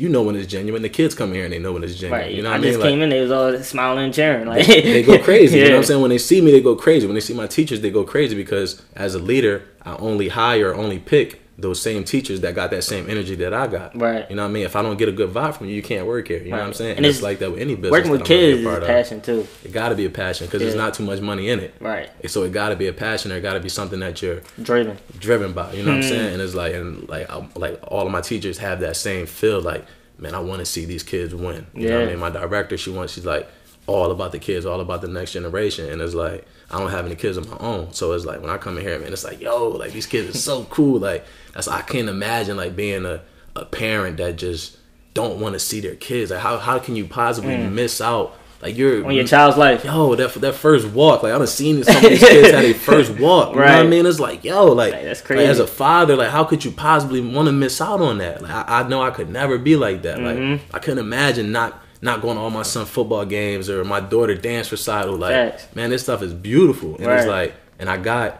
you 0.00 0.08
know 0.08 0.22
when 0.22 0.34
it's 0.34 0.50
genuine. 0.50 0.80
The 0.80 0.88
kids 0.88 1.14
come 1.14 1.34
here 1.34 1.44
and 1.44 1.52
they 1.52 1.58
know 1.58 1.72
when 1.72 1.84
it's 1.84 1.94
genuine. 1.94 2.22
Right. 2.22 2.34
You 2.34 2.42
know 2.42 2.48
what 2.48 2.54
I 2.54 2.58
I 2.58 2.60
mean? 2.60 2.70
just 2.70 2.80
Like, 2.80 2.88
came 2.88 3.02
in, 3.02 3.10
they 3.10 3.20
was 3.20 3.30
all 3.30 3.58
smiling 3.62 4.06
and 4.06 4.14
cheering. 4.14 4.46
Like 4.46 4.66
they 4.66 5.02
go 5.02 5.18
crazy. 5.22 5.58
You 5.58 5.64
know 5.64 5.70
what 5.72 5.76
I'm 5.78 5.84
saying? 5.90 6.00
When 6.00 6.08
they 6.10 6.18
see 6.18 6.40
me, 6.40 6.50
they 6.52 6.62
go 6.62 6.74
crazy. 6.74 7.06
When 7.06 7.14
they 7.14 7.20
see 7.20 7.34
my 7.34 7.46
teachers, 7.46 7.82
they 7.82 7.90
go 7.90 8.04
crazy 8.04 8.34
because 8.34 8.80
as 8.96 9.14
a 9.14 9.18
leader, 9.18 9.62
I 9.82 9.96
only 9.96 10.28
hire, 10.28 10.74
only 10.74 10.98
pick 10.98 11.42
those 11.60 11.80
same 11.80 12.04
teachers 12.04 12.40
that 12.40 12.54
got 12.54 12.70
that 12.70 12.82
same 12.84 13.08
energy 13.10 13.34
that 13.36 13.52
I 13.52 13.66
got. 13.66 13.96
Right. 14.00 14.28
You 14.30 14.36
know 14.36 14.42
what 14.42 14.48
I 14.48 14.52
mean? 14.52 14.64
If 14.64 14.76
I 14.76 14.82
don't 14.82 14.96
get 14.96 15.08
a 15.08 15.12
good 15.12 15.30
vibe 15.30 15.54
from 15.56 15.66
you, 15.68 15.74
you 15.74 15.82
can't 15.82 16.06
work 16.06 16.28
here. 16.28 16.42
You 16.42 16.50
know 16.50 16.58
what 16.58 16.66
I'm 16.66 16.72
saying? 16.72 16.90
And 16.96 16.98
And, 16.98 17.06
it's, 17.06 17.18
it's- 17.18 17.22
like 17.22 17.38
that 17.40 17.50
with 17.52 17.60
any 17.60 17.74
business. 17.74 17.90
Working 17.92 18.10
with 18.10 18.24
that 18.26 18.32
I'm 18.32 18.40
gonna 18.40 18.46
be 18.46 18.52
a 18.52 18.56
kids 18.56 18.66
is 18.66 18.82
of. 18.82 18.86
passion 18.86 19.20
too. 19.20 19.46
It 19.64 19.72
got 19.72 19.88
to 19.90 19.94
be 19.94 20.06
a 20.06 20.10
passion 20.10 20.46
because 20.46 20.60
there's 20.62 20.74
Yeah. 20.74 20.80
not 20.80 20.94
too 20.94 21.04
much 21.04 21.20
money 21.20 21.48
in 21.50 21.60
it. 21.60 21.74
Right. 21.80 22.08
So 22.30 22.42
it 22.44 22.52
got 22.52 22.70
to 22.70 22.76
be 22.76 22.86
a 22.86 22.92
passion. 22.92 23.30
It 23.32 23.40
got 23.40 23.54
to 23.54 23.60
be 23.60 23.68
something 23.68 24.00
that 24.00 24.22
you're 24.22 24.40
Driven. 24.62 24.96
driven 25.18 25.52
by. 25.52 25.72
You 25.74 25.82
know 25.82 25.90
what 25.90 25.96
I'm 25.98 26.02
Hmm. 26.02 26.08
saying? 26.08 26.32
And 26.34 26.42
it's 26.42 26.54
like, 26.54 26.74
and 26.74 27.08
like, 27.08 27.30
I'm, 27.30 27.50
like 27.56 27.78
all 27.88 28.06
of 28.06 28.12
my 28.12 28.20
teachers 28.22 28.58
have 28.58 28.80
that 28.80 28.96
same 28.96 29.26
feel. 29.26 29.60
Like, 29.60 29.84
man, 30.18 30.34
I 30.34 30.40
want 30.40 30.60
to 30.60 30.66
see 30.66 30.84
these 30.84 31.02
kids 31.02 31.34
win. 31.34 31.66
You 31.74 31.88
know 31.88 31.94
what 31.96 32.00
Yeah. 32.02 32.06
I 32.06 32.10
mean? 32.10 32.18
My 32.18 32.30
director, 32.30 32.76
she 32.76 32.90
wants, 32.90 33.12
she's 33.14 33.24
like, 33.26 33.48
all 33.86 34.10
about 34.12 34.30
the 34.30 34.38
kids, 34.38 34.66
all 34.66 34.80
about 34.80 35.00
the 35.00 35.08
next 35.08 35.32
generation. 35.32 35.88
And 35.90 36.00
it's 36.00 36.14
like, 36.14 36.46
I 36.70 36.78
don't 36.78 36.90
have 36.90 37.06
any 37.06 37.16
kids 37.16 37.36
of 37.36 37.50
my 37.50 37.56
own. 37.58 37.92
So 37.92 38.12
it's 38.12 38.24
like, 38.24 38.40
when 38.40 38.50
I 38.50 38.56
come 38.56 38.76
in 38.78 38.84
here, 38.84 38.96
man, 39.00 39.12
it's 39.12 39.24
like, 39.24 39.40
yo, 39.40 39.68
like 39.68 39.90
these 39.92 40.06
kids 40.06 40.32
are 40.32 40.38
so 40.38 40.64
cool. 40.70 41.00
Like, 41.00 41.24
that's, 41.54 41.68
I 41.68 41.82
can't 41.82 42.08
imagine 42.08 42.56
like 42.56 42.76
being 42.76 43.04
a, 43.04 43.22
a 43.56 43.64
parent 43.64 44.16
that 44.18 44.36
just 44.36 44.76
don't 45.14 45.40
want 45.40 45.54
to 45.54 45.58
see 45.58 45.80
their 45.80 45.96
kids. 45.96 46.30
Like, 46.30 46.40
how, 46.40 46.58
how 46.58 46.78
can 46.78 46.96
you 46.96 47.04
possibly 47.06 47.56
miss 47.56 48.00
out? 48.00 48.34
Like, 48.62 48.76
you're. 48.76 49.04
On 49.06 49.12
your 49.14 49.26
child's 49.26 49.56
life. 49.56 49.84
yo, 49.86 50.14
that 50.16 50.34
that 50.34 50.54
first 50.54 50.86
walk, 50.88 51.22
like 51.22 51.32
I 51.32 51.38
done 51.38 51.46
seen 51.46 51.82
some 51.82 51.96
of 51.96 52.02
these 52.02 52.20
kids 52.20 52.50
had 52.50 52.64
a 52.64 52.72
first 52.90 53.18
walk. 53.18 53.50
You 53.54 53.60
know 53.60 53.66
what 53.66 53.74
I 53.74 53.82
mean? 53.84 54.04
It's 54.04 54.20
like, 54.20 54.44
yo, 54.44 54.66
like, 54.66 54.92
Like, 54.92 55.02
that's 55.02 55.20
like, 55.20 55.26
crazy. 55.26 55.44
as 55.46 55.58
a 55.60 55.66
father, 55.66 56.14
like 56.14 56.28
how 56.28 56.44
could 56.44 56.62
you 56.64 56.70
possibly 56.70 57.22
want 57.22 57.46
to 57.46 57.52
miss 57.52 57.80
out 57.80 58.02
on 58.02 58.18
that? 58.18 58.42
Like 58.42 58.52
I, 58.52 58.80
I 58.80 58.88
know 58.88 59.02
I 59.02 59.10
could 59.12 59.30
never 59.30 59.56
be 59.56 59.76
like 59.76 60.02
that. 60.02 60.18
Mm-hmm. 60.18 60.52
Like 60.52 60.74
I 60.74 60.78
couldn't 60.78 60.98
imagine 60.98 61.52
not 61.52 61.82
not 62.02 62.20
going 62.22 62.36
to 62.36 62.42
all 62.42 62.50
my 62.50 62.62
son 62.62 62.84
football 62.86 63.24
games 63.24 63.68
or 63.70 63.82
my 63.84 64.00
daughter 64.00 64.34
dance 64.34 64.70
recital. 64.70 65.16
Like, 65.16 65.32
Facts. 65.32 65.74
man, 65.74 65.88
this 65.90 66.02
stuff 66.02 66.22
is 66.22 66.32
beautiful, 66.34 66.96
and 66.96 67.04
it's 67.06 67.26
Right. 67.26 67.28
like, 67.28 67.54
and 67.78 67.88
I 67.90 67.96
got 67.96 68.39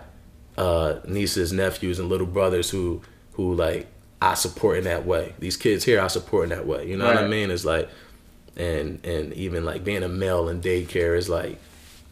uh, 0.61 1.01
nieces, 1.07 1.53
nephews, 1.53 1.99
and 1.99 2.09
little 2.09 2.27
brothers 2.27 2.71
who 2.71 3.01
who 3.33 3.55
like 3.55 3.87
I 4.21 4.35
support 4.35 4.79
in 4.79 4.85
that 4.85 5.07
way. 5.07 5.35
These 5.39 5.57
kids 5.57 5.85
here 5.85 6.01
I 6.01 6.09
support 6.09 6.45
in 6.45 6.51
that 6.51 6.67
way. 6.67 6.87
You 6.89 6.97
know 6.97 7.07
what 7.07 7.17
I 7.17 7.27
mean? 7.27 7.51
It's 7.51 7.65
like, 7.65 7.89
and 8.57 9.05
and 9.05 9.33
even 9.35 9.65
like 9.65 9.85
being 9.85 10.03
a 10.03 10.09
male 10.09 10.49
in 10.49 10.61
daycare 10.61 11.17
is 11.17 11.29
like 11.29 11.59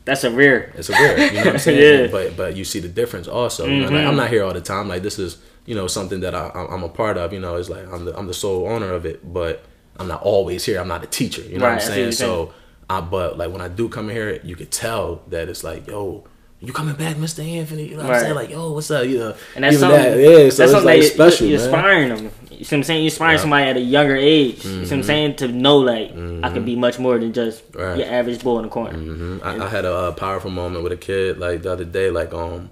That's 0.05 0.25
a 0.25 0.31
rare. 0.31 0.73
it's 0.77 0.89
a 0.89 0.93
rare. 0.93 1.19
You 1.27 1.33
know 1.33 1.45
what 1.45 1.55
I'm 1.55 1.59
saying? 1.69 2.05
Yeah. 2.05 2.11
But 2.11 2.37
but 2.37 2.57
you 2.57 2.65
see 2.65 2.81
the 2.81 2.89
difference 2.89 3.29
also. 3.29 3.67
You 3.67 3.81
know, 3.83 3.89
like, 3.91 4.07
I'm 4.07 4.17
not 4.17 4.31
here 4.31 4.45
all 4.45 4.55
the 4.55 4.61
time. 4.63 4.89
Like 4.89 5.03
this 5.03 5.19
is 5.19 5.39
you 5.67 5.75
know 5.75 5.87
something 5.87 6.21
that 6.21 6.35
I, 6.35 6.47
I'm- 6.49 6.83
a 6.83 6.89
part 6.89 7.19
of. 7.19 7.33
You 7.33 7.41
know, 7.41 7.57
it's 7.57 7.69
like 7.69 7.87
I'm 7.93 8.05
the 8.07 8.17
I'm 8.19 8.27
the 8.27 8.35
sole 8.35 8.67
owner 8.67 8.93
of 8.93 9.05
it, 9.05 9.21
but 9.33 9.65
I'm 9.99 10.09
not 10.09 10.23
always 10.23 10.65
here. 10.65 10.81
I'm 10.81 10.89
not 10.89 11.03
a 11.05 11.09
teacher. 11.09 11.43
You 11.43 11.59
know 11.59 11.67
Right, 11.67 11.75
what 11.75 11.83
I'm 11.85 11.89
saying? 11.89 12.13
So 12.13 12.55
I 12.89 13.01
but 13.03 13.37
like 13.37 13.51
when 13.53 13.61
I 13.61 13.69
do 13.69 13.89
come 13.91 14.09
here, 14.09 14.41
you 14.43 14.57
could 14.57 14.71
tell 14.71 15.23
that 15.29 15.49
it's 15.51 15.63
like 15.65 15.87
yo. 15.87 16.25
You 16.61 16.73
coming 16.73 16.97
back, 16.97 17.17
Mr. 17.17 17.47
Anthony? 17.47 17.85
You 17.85 17.97
know 17.97 18.03
what 18.03 18.09
Right. 18.11 18.17
I'm 18.17 18.23
saying? 18.25 18.35
Like, 18.35 18.51
yo, 18.51 18.73
what's 18.73 18.91
up? 18.91 19.07
You 19.07 19.19
know, 19.19 19.35
And 19.55 19.63
that's 19.65 19.79
something. 19.79 20.01
that, 20.01 20.19
yeah. 20.19 20.51
So 20.51 20.63
that's 20.63 20.73
something 20.73 20.85
like 20.87 21.03
that 21.03 21.09
special, 21.13 21.47
you're, 21.47 21.57
you're 21.59 21.65
inspiring 21.69 22.09
them. 22.09 22.31
You 22.51 22.65
see 22.65 22.75
what 22.75 22.79
I'm 22.81 22.83
saying? 22.85 23.01
You're 23.03 23.07
inspiring. 23.07 23.35
Mm-hmm. 23.37 23.43
somebody 23.43 23.65
at 23.71 23.77
a 23.77 23.81
younger 23.81 24.17
age. 24.17 24.57
You 24.57 24.61
see 24.63 24.81
what 24.81 24.93
I'm 24.93 25.03
saying? 25.05 25.37
To 25.37 25.49
know 25.49 25.79
like 25.79 26.11
I 26.11 26.51
can 26.53 26.65
be 26.65 26.75
much 26.75 26.99
more 26.99 27.17
than 27.19 27.33
just 27.33 27.63
Right. 27.75 27.99
your 27.99 28.09
average 28.09 28.43
boy 28.43 28.57
in 28.59 28.65
the 28.65 28.71
corner. 28.71 28.99
hmm 28.99 29.39
I, 29.45 29.67
I 29.67 29.69
had 29.69 29.85
a, 29.85 29.95
uh 29.95 30.13
powerful 30.13 30.51
moment 30.51 30.83
with 30.83 30.93
a 30.93 30.97
kid 30.97 31.39
like 31.39 31.63
the 31.63 31.71
other 31.73 31.85
day. 31.85 32.11
Like 32.11 32.35
um, 32.35 32.71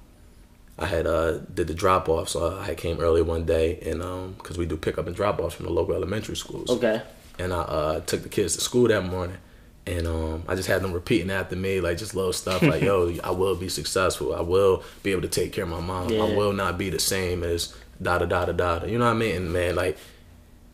I 0.79 0.87
had 0.87 1.07
uh 1.07 1.39
did 1.55 1.69
the 1.69 1.75
drop 1.75 2.09
off, 2.09 2.29
so 2.29 2.59
I 2.59 2.75
came 2.75 2.99
early 2.99 3.23
one 3.23 3.45
day, 3.45 3.79
and 3.87 4.03
um, 4.03 4.35
cause 4.43 4.59
we 4.59 4.67
do 4.67 4.77
pick 4.77 4.99
up 4.99 5.07
and 5.07 5.15
drop 5.15 5.39
offs 5.39 5.55
from 5.55 5.67
the 5.67 5.73
local 5.73 5.95
elementary 5.95 6.35
schools. 6.37 6.69
Okay. 6.71 7.01
And 7.39 7.53
I 7.53 7.59
uh 7.61 8.01
took 8.01 8.25
the 8.25 8.29
kids 8.29 8.57
to 8.57 8.61
school 8.63 8.89
that 8.89 9.03
morning, 9.05 9.37
and 9.87 10.07
um, 10.07 10.43
I 10.49 10.55
just 10.57 10.69
had 10.69 10.83
them 10.83 10.93
repeating 10.93 11.31
after 11.31 11.55
me 11.57 11.81
like 11.81 11.99
just 11.99 12.15
little 12.15 12.33
stuff 12.33 12.63
like, 12.63 12.83
"Yo, 12.83 13.15
I 13.25 13.31
will 13.31 13.55
be 13.55 13.69
successful. 13.69 14.35
I 14.35 14.41
will 14.41 14.83
be 15.03 15.13
able 15.13 15.23
to 15.23 15.29
take 15.29 15.53
care 15.53 15.65
of 15.65 15.71
my 15.71 15.81
mom. 15.81 16.09
Yeah. 16.11 16.23
I 16.25 16.35
will 16.35 16.53
not 16.53 16.77
be 16.79 16.91
the 16.91 16.99
same 16.99 17.43
as 17.45 17.75
da 18.03 18.19
da 18.19 18.27
da 18.27 18.47
da 18.47 18.53
da." 18.53 18.85
You 18.87 18.99
know 18.99 19.05
what 19.07 19.13
I 19.13 19.15
mean? 19.15 19.37
And 19.37 19.53
man, 19.53 19.77
like 19.77 19.97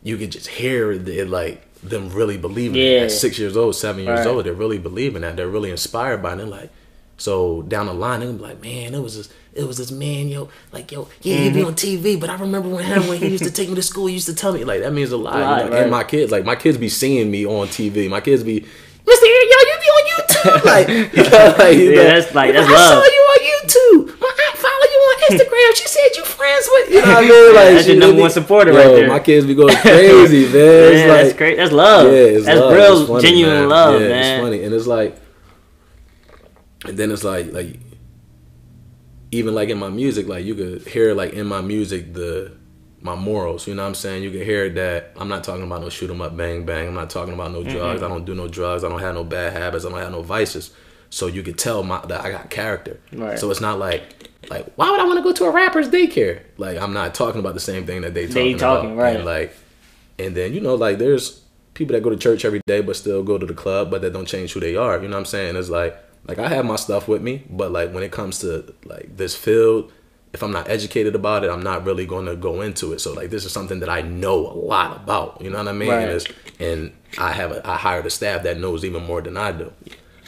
you 0.03 0.17
could 0.17 0.33
just 0.33 0.49
hear 0.49 0.93
it, 0.93 1.07
it, 1.09 1.29
like 1.29 1.63
them 1.83 2.09
really 2.11 2.39
believing 2.39 2.81
it. 2.81 2.85
Yeah. 2.85 3.01
at 3.03 3.11
six 3.13 3.39
years 3.39 3.57
old, 3.57 3.77
seven 3.77 4.05
years 4.05 4.21
Right. 4.21 4.27
old. 4.29 4.45
They're 4.47 4.53
really 4.53 4.79
believing 4.79 5.23
that. 5.23 5.37
They're 5.37 5.49
really 5.49 5.71
inspired 5.71 6.23
by 6.23 6.33
it. 6.35 6.41
And 6.41 6.51
like, 6.51 6.71
so 7.19 7.63
down 7.63 7.87
the 7.87 7.95
line, 7.95 8.21
they're 8.21 8.29
gonna 8.29 8.39
be 8.39 8.45
like, 8.45 8.63
man, 8.63 8.95
it 8.95 9.01
was 9.01 9.17
this, 9.17 9.29
it 9.55 9.65
was 9.65 9.77
this 9.79 9.91
man, 9.93 10.29
yo, 10.29 10.49
like, 10.73 10.91
yo, 10.91 11.07
yeah, 11.21 11.37
he'd 11.37 11.49
Mm-hmm. 11.51 11.55
be 11.57 11.63
on 11.65 11.75
TV, 11.75 12.19
but 12.21 12.31
I 12.31 12.35
remember 12.37 12.69
when 12.69 12.85
him 12.85 13.07
when 13.09 13.19
he 13.19 13.29
used 13.29 13.45
to 13.45 13.51
take 13.51 13.69
me 13.69 13.75
to 13.77 13.83
school, 13.83 14.07
he 14.07 14.15
used 14.15 14.27
to 14.27 14.35
tell 14.35 14.53
me 14.53 14.65
like 14.65 14.81
that 14.81 14.93
means 14.93 15.13
a 15.13 15.17
lot. 15.17 15.35
A 15.37 15.39
you 15.39 15.45
know? 15.45 15.71
right. 15.77 15.83
And 15.83 15.91
my 15.91 16.03
kids, 16.05 16.33
like 16.33 16.45
my 16.45 16.57
kids, 16.57 16.79
be 16.79 16.89
seeing 16.89 17.31
me 17.31 17.45
on 17.47 17.69
TV. 17.69 18.09
My 18.09 18.21
kids 18.21 18.43
be. 18.43 18.65
Mr. 19.05 19.27
Aaron, 19.27 19.49
yo, 19.51 19.59
you 19.69 19.77
be 19.83 19.89
on 19.97 20.05
YouTube, 20.13 20.65
like, 20.73 20.89
you 21.17 21.23
know, 21.31 21.55
like, 21.59 21.77
you 21.77 21.91
Yeah, 21.91 21.97
know, 21.97 22.05
that's 22.21 22.35
like- 22.35 22.53
that's 22.53 22.71
love. 22.71 22.79
I 22.79 22.95
saw 22.95 23.05
you 23.05 23.23
on 23.35 23.41
YouTube. 23.51 24.21
My 24.21 24.29
aunt 24.29 24.59
follow 24.59 24.87
you 24.95 24.99
on 25.11 25.17
Instagram. 25.31 25.77
She 25.77 25.89
said 25.89 26.09
you 26.17 26.25
friends 26.25 26.69
with, 26.73 26.91
you 26.91 27.01
know 27.03 27.09
what 27.09 27.17
I 27.17 27.21
mean? 27.29 27.55
Like, 27.55 27.65
That's 27.75 27.85
she 27.85 27.91
your 27.93 28.01
number 28.01 28.13
really- 28.13 28.21
one 28.23 28.31
supporter 28.31 28.73
yo, 28.73 28.79
right 28.79 28.87
there. 28.97 29.09
My 29.09 29.19
kids 29.21 29.47
be 29.47 29.55
going 29.55 29.75
crazy, 29.83 30.45
man. 30.45 30.53
It's 30.55 31.09
like, 31.09 31.23
that's 31.27 31.33
great. 31.37 31.57
That's 31.57 31.73
love. 31.73 32.07
yeah, 32.07 32.13
it's 32.13 32.47
that's 32.47 32.61
love. 32.61 32.73
real, 32.75 32.99
It's 33.01 33.09
funny, 33.09 33.23
genuine 33.23 33.55
man. 33.55 33.69
love, 33.69 34.01
yeah, 34.01 34.09
man. 34.09 34.35
It's 34.35 34.43
funny, 34.45 34.63
and 34.65 34.75
it's 34.75 34.87
like, 34.87 35.17
and 36.87 36.97
then 36.97 37.11
it's 37.11 37.25
like, 37.25 37.53
like, 37.53 37.79
even 39.31 39.55
like 39.55 39.69
in 39.71 39.79
my 39.79 39.89
music, 39.89 40.29
like 40.29 40.45
you 40.45 40.55
could 40.55 40.87
hear 40.87 41.15
like 41.15 41.33
in 41.33 41.47
my 41.47 41.61
music 41.61 42.13
the 42.13 42.53
my 43.03 43.15
morals. 43.15 43.67
You 43.67 43.75
know 43.75 43.83
what 43.83 43.89
I'm 43.89 43.95
saying? 43.95 44.23
You 44.23 44.31
can 44.31 44.43
hear 44.43 44.69
that 44.71 45.13
I'm 45.17 45.29
not 45.29 45.45
talking 45.45 45.65
about 45.65 45.81
no 45.81 45.89
shoot 45.89 46.11
'em 46.11 46.21
up, 46.21 46.37
bang 46.37 46.65
bang. 46.65 46.89
I'm 46.89 46.95
not 46.95 47.11
talking 47.11 47.35
about 47.35 47.53
no 47.53 47.61
mm-hmm. 47.61 47.77
drugs. 47.77 48.03
I 48.03 48.09
don't 48.09 48.25
do 48.25 48.35
no 48.35 48.49
drugs. 48.49 48.85
I 48.85 48.89
don't 48.89 49.01
have 49.01 49.15
no 49.15 49.25
bad 49.25 49.53
habits. 49.53 49.85
I 49.85 49.91
don't 49.91 49.99
have 49.99 50.13
no 50.13 50.23
vices. 50.23 50.71
So 51.11 51.27
you 51.27 51.43
could 51.43 51.59
tell 51.59 51.83
my 51.83 52.01
that 52.07 52.25
I 52.25 52.31
got 52.31 52.49
character. 52.49 53.01
Right. 53.13 53.39
So 53.39 53.51
it's 53.51 53.61
not 53.61 53.79
like 53.79 54.31
like 54.49 54.73
why 54.77 54.91
would 54.91 55.01
I 55.01 55.05
want 55.05 55.19
to 55.19 55.23
go 55.23 55.33
to 55.33 55.45
a 55.45 55.51
rapper's 55.51 55.89
daycare? 55.89 56.43
Like 56.57 56.79
I'm 56.79 56.93
not 56.93 57.15
talking 57.15 57.41
about 57.41 57.55
the 57.55 57.61
same 57.61 57.87
thing 57.87 58.03
that 58.03 58.15
they 58.15 58.27
talking, 58.27 58.45
They 58.45 58.55
talking, 58.55 58.93
about. 58.93 59.03
right. 59.03 59.17
And 59.17 59.25
like 59.25 59.55
and 60.19 60.37
then 60.37 60.53
you 60.55 60.61
know 60.61 60.75
like 60.75 60.99
there's 60.99 61.43
people 61.75 61.95
that 61.95 62.03
go 62.03 62.11
to 62.11 62.17
church 62.17 62.45
every 62.45 62.61
day 62.67 62.81
but 62.81 62.97
still 62.97 63.23
go 63.23 63.39
to 63.39 63.47
the 63.47 63.55
club 63.55 63.91
but 63.91 64.03
that 64.03 64.13
don't 64.13 64.27
change 64.27 64.53
who 64.53 64.61
they 64.61 64.77
are. 64.77 65.01
You 65.03 65.09
know 65.09 65.17
what 65.17 65.21
I'm 65.21 65.27
saying? 65.27 65.57
It's 65.57 65.69
like 65.69 65.97
like 66.27 66.39
I 66.39 66.49
have 66.49 66.65
my 66.65 66.77
stuff 66.77 67.09
with 67.09 67.21
me, 67.21 67.45
but 67.51 67.73
like 67.73 67.93
when 67.93 68.03
it 68.03 68.13
comes 68.13 68.39
to 68.41 68.73
like 68.85 69.17
this 69.17 69.35
field, 69.35 69.93
if 70.33 70.43
I'm 70.43 70.53
not 70.53 70.69
educated 70.69 71.15
about 71.15 71.45
it, 71.45 71.51
I'm 71.51 71.63
not 71.63 71.85
really 71.85 72.07
going 72.07 72.27
to 72.27 72.37
go 72.37 72.63
into 72.63 72.93
it. 72.93 73.01
So 73.01 73.13
like 73.13 73.31
this 73.31 73.45
is 73.45 73.53
something 73.53 73.81
that 73.81 73.89
I 73.89 74.03
know 74.03 74.47
a 74.51 74.55
lot 74.55 74.97
about. 74.97 75.41
You 75.43 75.51
know 75.51 75.59
what 75.59 75.69
I 75.69 75.73
mean? 75.73 75.91
Right. 75.91 76.09
And, 76.09 76.29
and 76.61 76.93
I 77.19 77.33
have 77.33 77.53
a 77.53 77.69
I 77.69 77.77
hired 77.77 78.07
a 78.07 78.11
staff 78.11 78.43
that 78.45 78.59
knows 78.59 78.85
even 78.85 79.05
more 79.05 79.21
than 79.21 79.37
I 79.37 79.53
do. 79.53 79.73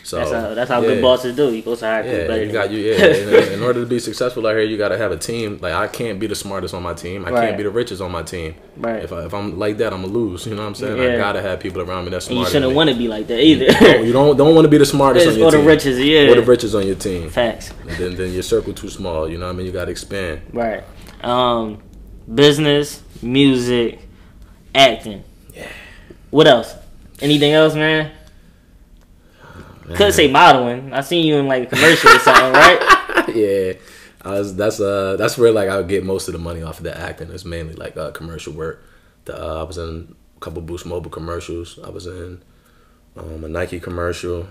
So 0.05 0.19
That's 0.19 0.33
how 0.33 0.55
that's 0.55 0.71
how 0.71 0.81
yeah. 0.83 0.89
good 0.89 1.03
bosses 1.03 1.35
do. 1.35 1.51
You 1.51 1.63
go 1.63 1.75
to 1.75 1.85
hire 1.85 2.03
people 2.03 2.19
Yeah, 2.19 2.27
better 2.27 2.45
you 2.45 2.53
got 2.53 2.71
you. 2.71 2.79
Yeah, 2.79 3.53
in, 3.55 3.63
order 3.63 3.81
to 3.81 3.87
be 3.87 3.99
successful 3.99 4.47
out 4.47 4.51
here, 4.51 4.63
you 4.63 4.77
got 4.77 4.89
to 4.91 4.99
have 4.99 5.13
a 5.13 5.17
team. 5.17 5.59
Like 5.63 5.73
I 5.73 5.89
can't 5.89 6.21
be 6.21 6.27
the 6.27 6.35
smartest 6.35 6.75
on 6.75 6.83
my 6.83 6.93
team. 6.93 7.25
I 7.25 7.31
Right. 7.31 7.47
can't 7.47 7.57
be 7.57 7.63
the 7.63 7.71
richest 7.71 8.03
on 8.03 8.13
my 8.13 8.23
team. 8.23 8.55
Right. 8.77 9.03
If 9.03 9.13
I, 9.15 9.25
if 9.25 9.33
I'm 9.33 9.59
like 9.59 9.79
that, 9.79 9.95
I'm 9.95 10.03
gonna 10.03 10.13
lose. 10.13 10.47
You 10.47 10.57
know 10.57 10.61
what 10.63 10.69
I'm 10.69 10.75
saying? 10.75 10.99
Yeah. 10.99 11.15
I 11.15 11.17
gotta 11.17 11.41
have 11.41 11.59
people 11.59 11.81
around 11.81 12.05
me 12.05 12.11
that's 12.11 12.29
And 12.29 12.39
you 12.39 12.45
shouldn't 12.47 12.75
want 12.75 12.91
to 12.91 12.97
be 12.97 13.09
like 13.09 13.27
that 13.29 13.41
either. 13.43 13.67
No, 13.81 14.03
you 14.03 14.13
don't 14.13 14.37
don't 14.37 14.55
want 14.55 14.67
to 14.67 14.71
be 14.71 14.77
the 14.77 14.85
smartest 14.85 15.27
on 15.27 15.39
your 15.39 15.49
or 15.49 15.51
the 15.53 15.59
richest, 15.61 15.99
yeah. 15.99 16.31
Or 16.31 16.35
the 16.35 16.43
richest 16.43 16.75
on 16.75 16.87
your 16.87 16.97
team. 16.97 17.31
Facts. 17.31 17.73
And 17.89 17.97
then 17.97 18.15
then 18.15 18.33
your 18.33 18.43
circle 18.43 18.75
too 18.75 18.91
small. 18.91 19.27
You 19.27 19.39
know 19.39 19.47
what 19.47 19.55
I 19.55 19.57
mean? 19.57 19.67
You 19.67 19.73
got 19.73 19.87
to 19.87 19.91
expand. 19.91 20.43
Right. 20.53 20.85
Um, 21.23 21.83
business, 22.33 23.03
music, 23.23 24.01
acting. 24.75 25.25
Yeah. 25.55 25.69
What 26.31 26.47
else? 26.47 26.75
Anything 27.23 27.53
else, 27.53 27.75
man? 27.75 28.13
Could 29.95 30.15
say 30.15 30.31
modeling. 30.31 30.93
I 30.93 31.01
seen 31.03 31.27
you 31.27 31.37
in 31.37 31.47
like 31.47 31.65
a 31.65 31.67
commercial 31.67 32.11
or 32.11 32.19
something, 32.19 32.53
right? 32.53 33.29
yeah. 33.35 33.73
I 34.23 34.39
was, 34.39 34.57
that's 34.57 34.81
uh 34.81 35.17
that's 35.17 35.37
where 35.37 35.53
like 35.53 35.69
I 35.69 35.77
would 35.77 35.89
get 35.89 36.03
most 36.05 36.29
of 36.29 36.33
the 36.33 36.39
money 36.39 36.63
off 36.63 36.79
of 36.79 36.85
the 36.85 36.99
acting. 36.99 37.31
It's 37.31 37.45
mainly 37.45 37.75
like 37.75 37.97
uh, 37.97 38.11
commercial 38.13 38.55
work. 38.55 38.83
The, 39.27 39.39
uh, 39.39 39.61
I 39.61 39.63
was 39.65 39.77
in 39.77 40.15
a 40.37 40.41
couple 40.41 40.63
Boost 40.63 40.87
Mobile 40.87 41.11
commercials. 41.11 41.79
I 41.85 41.91
was 41.91 42.07
in 42.07 42.43
um, 43.17 43.45
a 43.45 43.49
Nike 43.49 43.81
commercial 43.81 44.49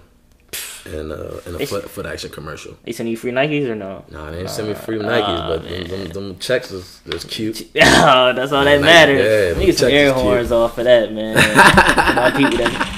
and 0.86 1.12
uh, 1.12 1.40
and 1.46 1.60
a 1.60 1.66
foot, 1.66 1.86
Footaction 1.86 2.32
commercial. 2.32 2.78
They 2.84 2.92
send 2.92 3.10
you 3.10 3.18
free 3.18 3.32
Nikes 3.32 3.68
or 3.68 3.76
no? 3.76 4.06
Nah, 4.12 4.32
they 4.32 4.38
didn't 4.38 4.50
send 4.50 4.68
me 4.68 4.74
free 4.74 5.00
Nikes, 5.00 5.48
but 5.48 5.64
them, 5.64 5.88
them, 5.88 6.10
them 6.10 6.40
checks 6.40 6.72
is, 6.72 7.02
is 7.06 7.24
cute. 7.24 7.62
Oh, 7.76 8.34
that's 8.36 8.52
all 8.52 8.66
that 8.66 8.82
matters. 8.82 9.20
yeah, 9.20 9.50
Let 9.50 9.58
me 9.58 9.66
get 9.68 9.78
some 9.78 9.90
air 9.90 10.12
cute. 10.12 10.24
horns 10.24 10.52
off 10.52 10.76
for 10.76 10.84
that, 10.84 11.12
man. 11.14 11.36
My 12.16 12.32
people 12.32 12.58
that 12.58 12.93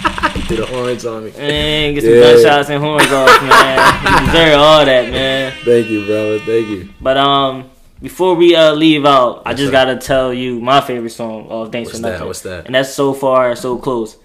Did 0.50 0.60
the 0.60 0.66
horns 0.66 1.06
on 1.06 1.26
me. 1.26 1.32
man 1.32 1.94
get 1.94 2.04
some 2.04 2.14
Yeah. 2.14 2.22
gunshots 2.22 2.70
and 2.70 2.84
horns 2.84 3.12
off, 3.12 3.42
man. 3.42 4.04
You 4.04 4.26
deserve 4.32 4.60
all 4.60 4.86
that, 4.86 5.10
man. 5.12 5.54
Thank 5.64 5.88
you, 5.90 6.06
brother. 6.06 6.40
Thank 6.40 6.68
you. 6.68 6.90
But 7.02 7.18
um, 7.18 7.70
before 8.02 8.36
we 8.36 8.56
uh 8.56 8.74
leave 8.74 9.06
out, 9.06 9.42
I 9.46 9.54
just 9.54 9.72
gotta 9.72 9.96
tell 9.98 10.34
you 10.34 10.60
my 10.60 10.82
favorite 10.82 11.12
song 11.12 11.48
of 11.50 11.72
Thanks 11.72 11.88
What's 11.90 11.98
for 12.00 12.04
that? 12.04 12.12
Nothing. 12.14 12.28
What's 12.28 12.42
that? 12.42 12.66
And 12.68 12.76
that's 12.76 12.94
so 12.94 13.14
far 13.14 13.56
so 13.56 13.78
close. 13.78 14.18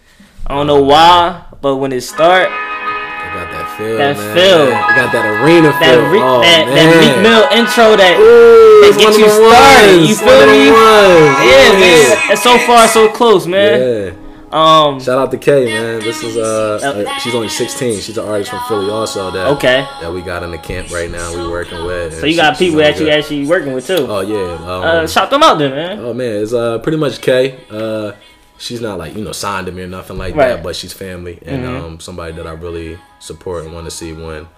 I 0.46 0.54
don't 0.54 0.66
know 0.66 0.82
why, 0.82 1.44
but 1.60 1.76
when 1.76 1.92
it 1.92 2.00
start, 2.02 2.48
I 2.50 3.30
got 3.32 3.52
that 3.52 3.78
feel, 3.78 3.96
That 3.96 4.16
man. 4.16 4.34
feel. 4.34 4.62
I 4.74 4.90
got 4.96 5.12
that 5.12 5.24
arena 5.40 5.68
that 5.70 5.94
feel. 5.94 6.10
re- 6.10 6.20
oh, 6.20 6.40
that, 6.42 6.66
man. 6.66 6.74
that 6.74 6.98
Meek 7.00 7.16
Mill 7.22 7.44
intro 7.54 7.94
that 7.96 8.18
Ooh, 8.18 8.80
that 8.82 8.88
it's 8.90 8.98
get 8.98 9.14
you 9.16 9.28
started, 9.30 9.96
ones. 9.96 10.08
you 10.10 10.16
feel 10.18 10.46
me? 10.50 10.68
ones. 10.74 11.36
yeah, 11.46 11.68
man, 11.78 12.28
that's 12.28 12.42
so 12.42 12.58
far 12.66 12.88
so 12.88 13.08
close, 13.12 13.46
man. 13.46 13.78
Yeah. 13.80 14.29
Um, 14.52 14.98
Shout 15.00 15.16
out 15.18 15.30
to 15.30 15.38
Kay, 15.38 15.66
man. 15.66 16.00
This 16.00 16.22
is 16.24 16.36
uh, 16.36 16.80
uh, 17.06 17.18
she's 17.20 17.34
only 17.36 17.48
16. 17.48 18.00
She's 18.00 18.18
an 18.18 18.24
artist 18.28 18.50
from 18.50 18.60
Philly, 18.66 18.90
also. 18.90 19.30
That 19.30 19.46
Okay. 19.56 19.86
That 20.00 20.12
we 20.12 20.22
got 20.22 20.42
in 20.42 20.50
the 20.50 20.58
camp 20.58 20.90
right 20.90 21.08
now. 21.10 21.32
We 21.32 21.48
working 21.48 21.84
with. 21.84 22.18
so 22.18 22.26
you 22.26 22.34
got 22.36 22.58
people 22.58 22.78
that 22.78 22.98
you 22.98 23.08
actually 23.10 23.46
working 23.46 23.72
with 23.72 23.86
too. 23.86 24.06
Oh 24.08 24.20
yeah. 24.20 24.54
Um, 24.54 24.82
Uh, 24.82 25.06
shout 25.06 25.30
them 25.30 25.42
out 25.44 25.58
then, 25.58 25.70
man. 25.70 25.98
oh 26.00 26.12
man, 26.12 26.42
it's 26.42 26.52
uh 26.52 26.78
pretty 26.80 26.98
much 26.98 27.20
Kay. 27.20 27.60
Uh, 27.70 28.12
she's 28.58 28.80
not 28.80 28.98
like 28.98 29.14
you 29.14 29.22
know 29.22 29.30
signed 29.32 29.66
to 29.66 29.72
me 29.72 29.82
or 29.82 29.86
nothing 29.86 30.18
like 30.18 30.34
Right. 30.34 30.48
that, 30.48 30.62
but 30.64 30.74
she's 30.74 30.92
family 30.92 31.38
and 31.46 31.64
Mhm. 31.64 31.84
um 31.84 32.00
somebody 32.00 32.32
that 32.32 32.46
I 32.46 32.52
really 32.52 32.98
support 33.20 33.64
and 33.64 33.72
want 33.72 33.84
to 33.86 33.90
see 33.92 34.12
win. 34.12 34.48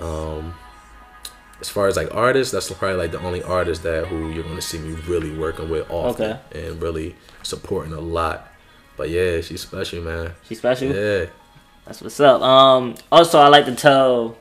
Um, 0.00 0.54
as 1.60 1.68
far 1.68 1.86
as 1.86 1.96
like 1.98 2.08
artists, 2.14 2.50
that's 2.52 2.70
probably 2.72 2.96
like 2.96 3.12
the 3.12 3.20
only 3.20 3.42
artist 3.42 3.82
that 3.82 4.06
who 4.06 4.30
you're 4.30 4.42
gonna 4.42 4.62
see 4.62 4.78
me 4.78 4.96
really 5.06 5.30
working 5.36 5.68
with 5.68 5.84
often 5.90 6.38
and 6.52 6.80
really 6.80 7.14
supporting 7.42 7.92
a 7.92 8.00
lot. 8.00 8.48
But 8.96 9.10
yeah, 9.10 9.40
she's 9.40 9.60
special, 9.60 10.02
man. 10.02 10.32
She's 10.48 10.58
special. 10.58 10.88
Yeah. 10.94 11.26
That's 11.84 12.00
what's 12.00 12.18
up. 12.20 12.40
Um, 12.42 12.94
also, 13.12 13.38
I 13.38 13.48
like 13.48 13.66
to 13.66 13.74
tell, 13.74 14.36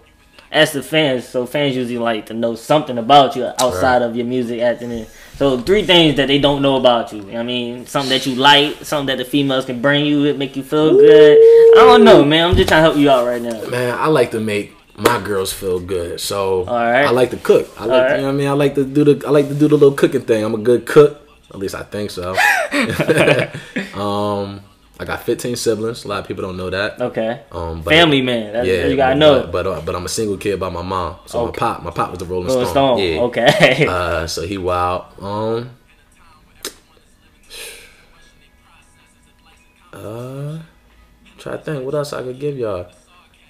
ask 0.52 0.74
the 0.74 0.84
fans. 0.84 1.28
So 1.28 1.46
fans 1.46 1.76
usually 1.76 1.98
like 1.98 2.28
to 2.28 2.34
know 2.34 2.56
something 2.56 2.98
about 2.98 3.36
you 3.36 3.46
outside 3.46 4.00
Right. 4.00 4.02
of 4.04 4.16
your 4.16 4.26
music 4.26 4.62
acting. 4.62 4.92
In. 4.92 5.08
So 5.38 5.60
three 5.60 5.84
things 5.84 6.16
that 6.18 6.28
they 6.28 6.38
don't 6.40 6.62
know 6.62 6.78
about 6.78 7.12
you. 7.12 7.36
I 7.36 7.44
mean, 7.44 7.86
something 7.88 8.10
that 8.12 8.26
you 8.26 8.36
like, 8.36 8.86
something 8.86 9.08
that 9.08 9.18
the 9.18 9.26
females 9.30 9.66
can 9.66 9.82
bring 9.82 10.06
you, 10.06 10.26
it 10.26 10.38
make 10.38 10.56
you 10.56 10.64
feel 10.64 10.92
good. 10.94 11.38
I 11.38 11.86
don't 11.86 12.04
know, 12.04 12.24
man. 12.24 12.52
I'm 12.52 12.56
just 12.56 12.70
trying 12.70 12.80
to 12.84 12.84
help 12.84 12.98
you 12.98 13.10
out 13.10 13.26
right 13.26 13.42
now. 13.42 13.66
Man, 13.68 13.98
I 13.98 14.08
like 14.08 14.32
to 14.32 14.40
make 14.40 14.74
my 14.96 15.20
girls 15.20 15.52
feel 15.52 15.80
good. 15.80 16.22
So. 16.22 16.66
I 16.66 17.10
like 17.10 17.32
to 17.32 17.38
cook. 17.38 17.68
I 17.80 17.86
like 17.86 18.12
you 18.12 18.18
know 18.18 18.24
what 18.26 18.30
I 18.30 18.32
mean? 18.38 18.48
I 18.48 18.52
like 18.54 18.76
to 18.76 18.86
do 18.86 19.04
the 19.04 19.26
I 19.28 19.32
like 19.32 19.48
to 19.48 19.56
do 19.56 19.68
the 19.68 19.76
little 19.76 19.94
cooking 19.96 20.22
thing. 20.22 20.44
I'm 20.44 20.54
a 20.54 20.60
good 20.60 20.86
cook. 20.86 21.23
At 21.54 21.60
least 21.60 21.76
I 21.76 21.84
think 21.84 22.10
so. 22.12 22.32
um 24.00 24.62
I 25.00 25.06
got 25.06 25.24
15 25.24 25.56
siblings. 25.56 26.06
A 26.06 26.08
lot 26.08 26.20
of 26.20 26.28
people 26.28 26.44
don't 26.44 26.56
know 26.56 26.70
that. 26.70 27.02
Okay. 27.02 27.42
Um, 27.52 27.82
but- 27.82 27.92
Family 27.92 28.22
man. 28.22 28.54
That's, 28.54 28.68
yeah, 28.68 28.86
you 28.88 28.96
gotta 28.96 29.16
but, 29.16 29.20
know. 29.20 29.42
But 29.44 29.52
but, 29.52 29.68
uh, 29.68 29.82
but 29.86 29.96
I'm 29.96 30.06
a 30.06 30.10
single 30.10 30.38
kid 30.38 30.60
by 30.60 30.70
my 30.70 30.82
mom. 30.84 31.16
So 31.26 31.40
Okay. 31.48 31.52
my 31.66 31.74
pop, 31.74 31.84
my 31.84 31.92
pop 31.92 32.10
was 32.12 32.20
the 32.20 32.26
Rolling, 32.26 32.48
Rolling 32.48 32.66
Stone. 32.68 32.98
Stone. 32.98 33.00
Yeah. 33.00 33.22
Okay. 33.22 33.88
Uh, 33.90 34.28
so 34.28 34.44
he 34.46 34.58
wild. 34.58 35.06
Um. 35.20 35.72
Uh, 39.92 40.60
try 41.38 41.54
to 41.54 41.58
think. 41.60 41.86
What 41.86 41.94
else 41.96 42.14
I 42.14 42.24
could 42.24 42.40
give 42.40 42.58
y'all? 42.58 42.88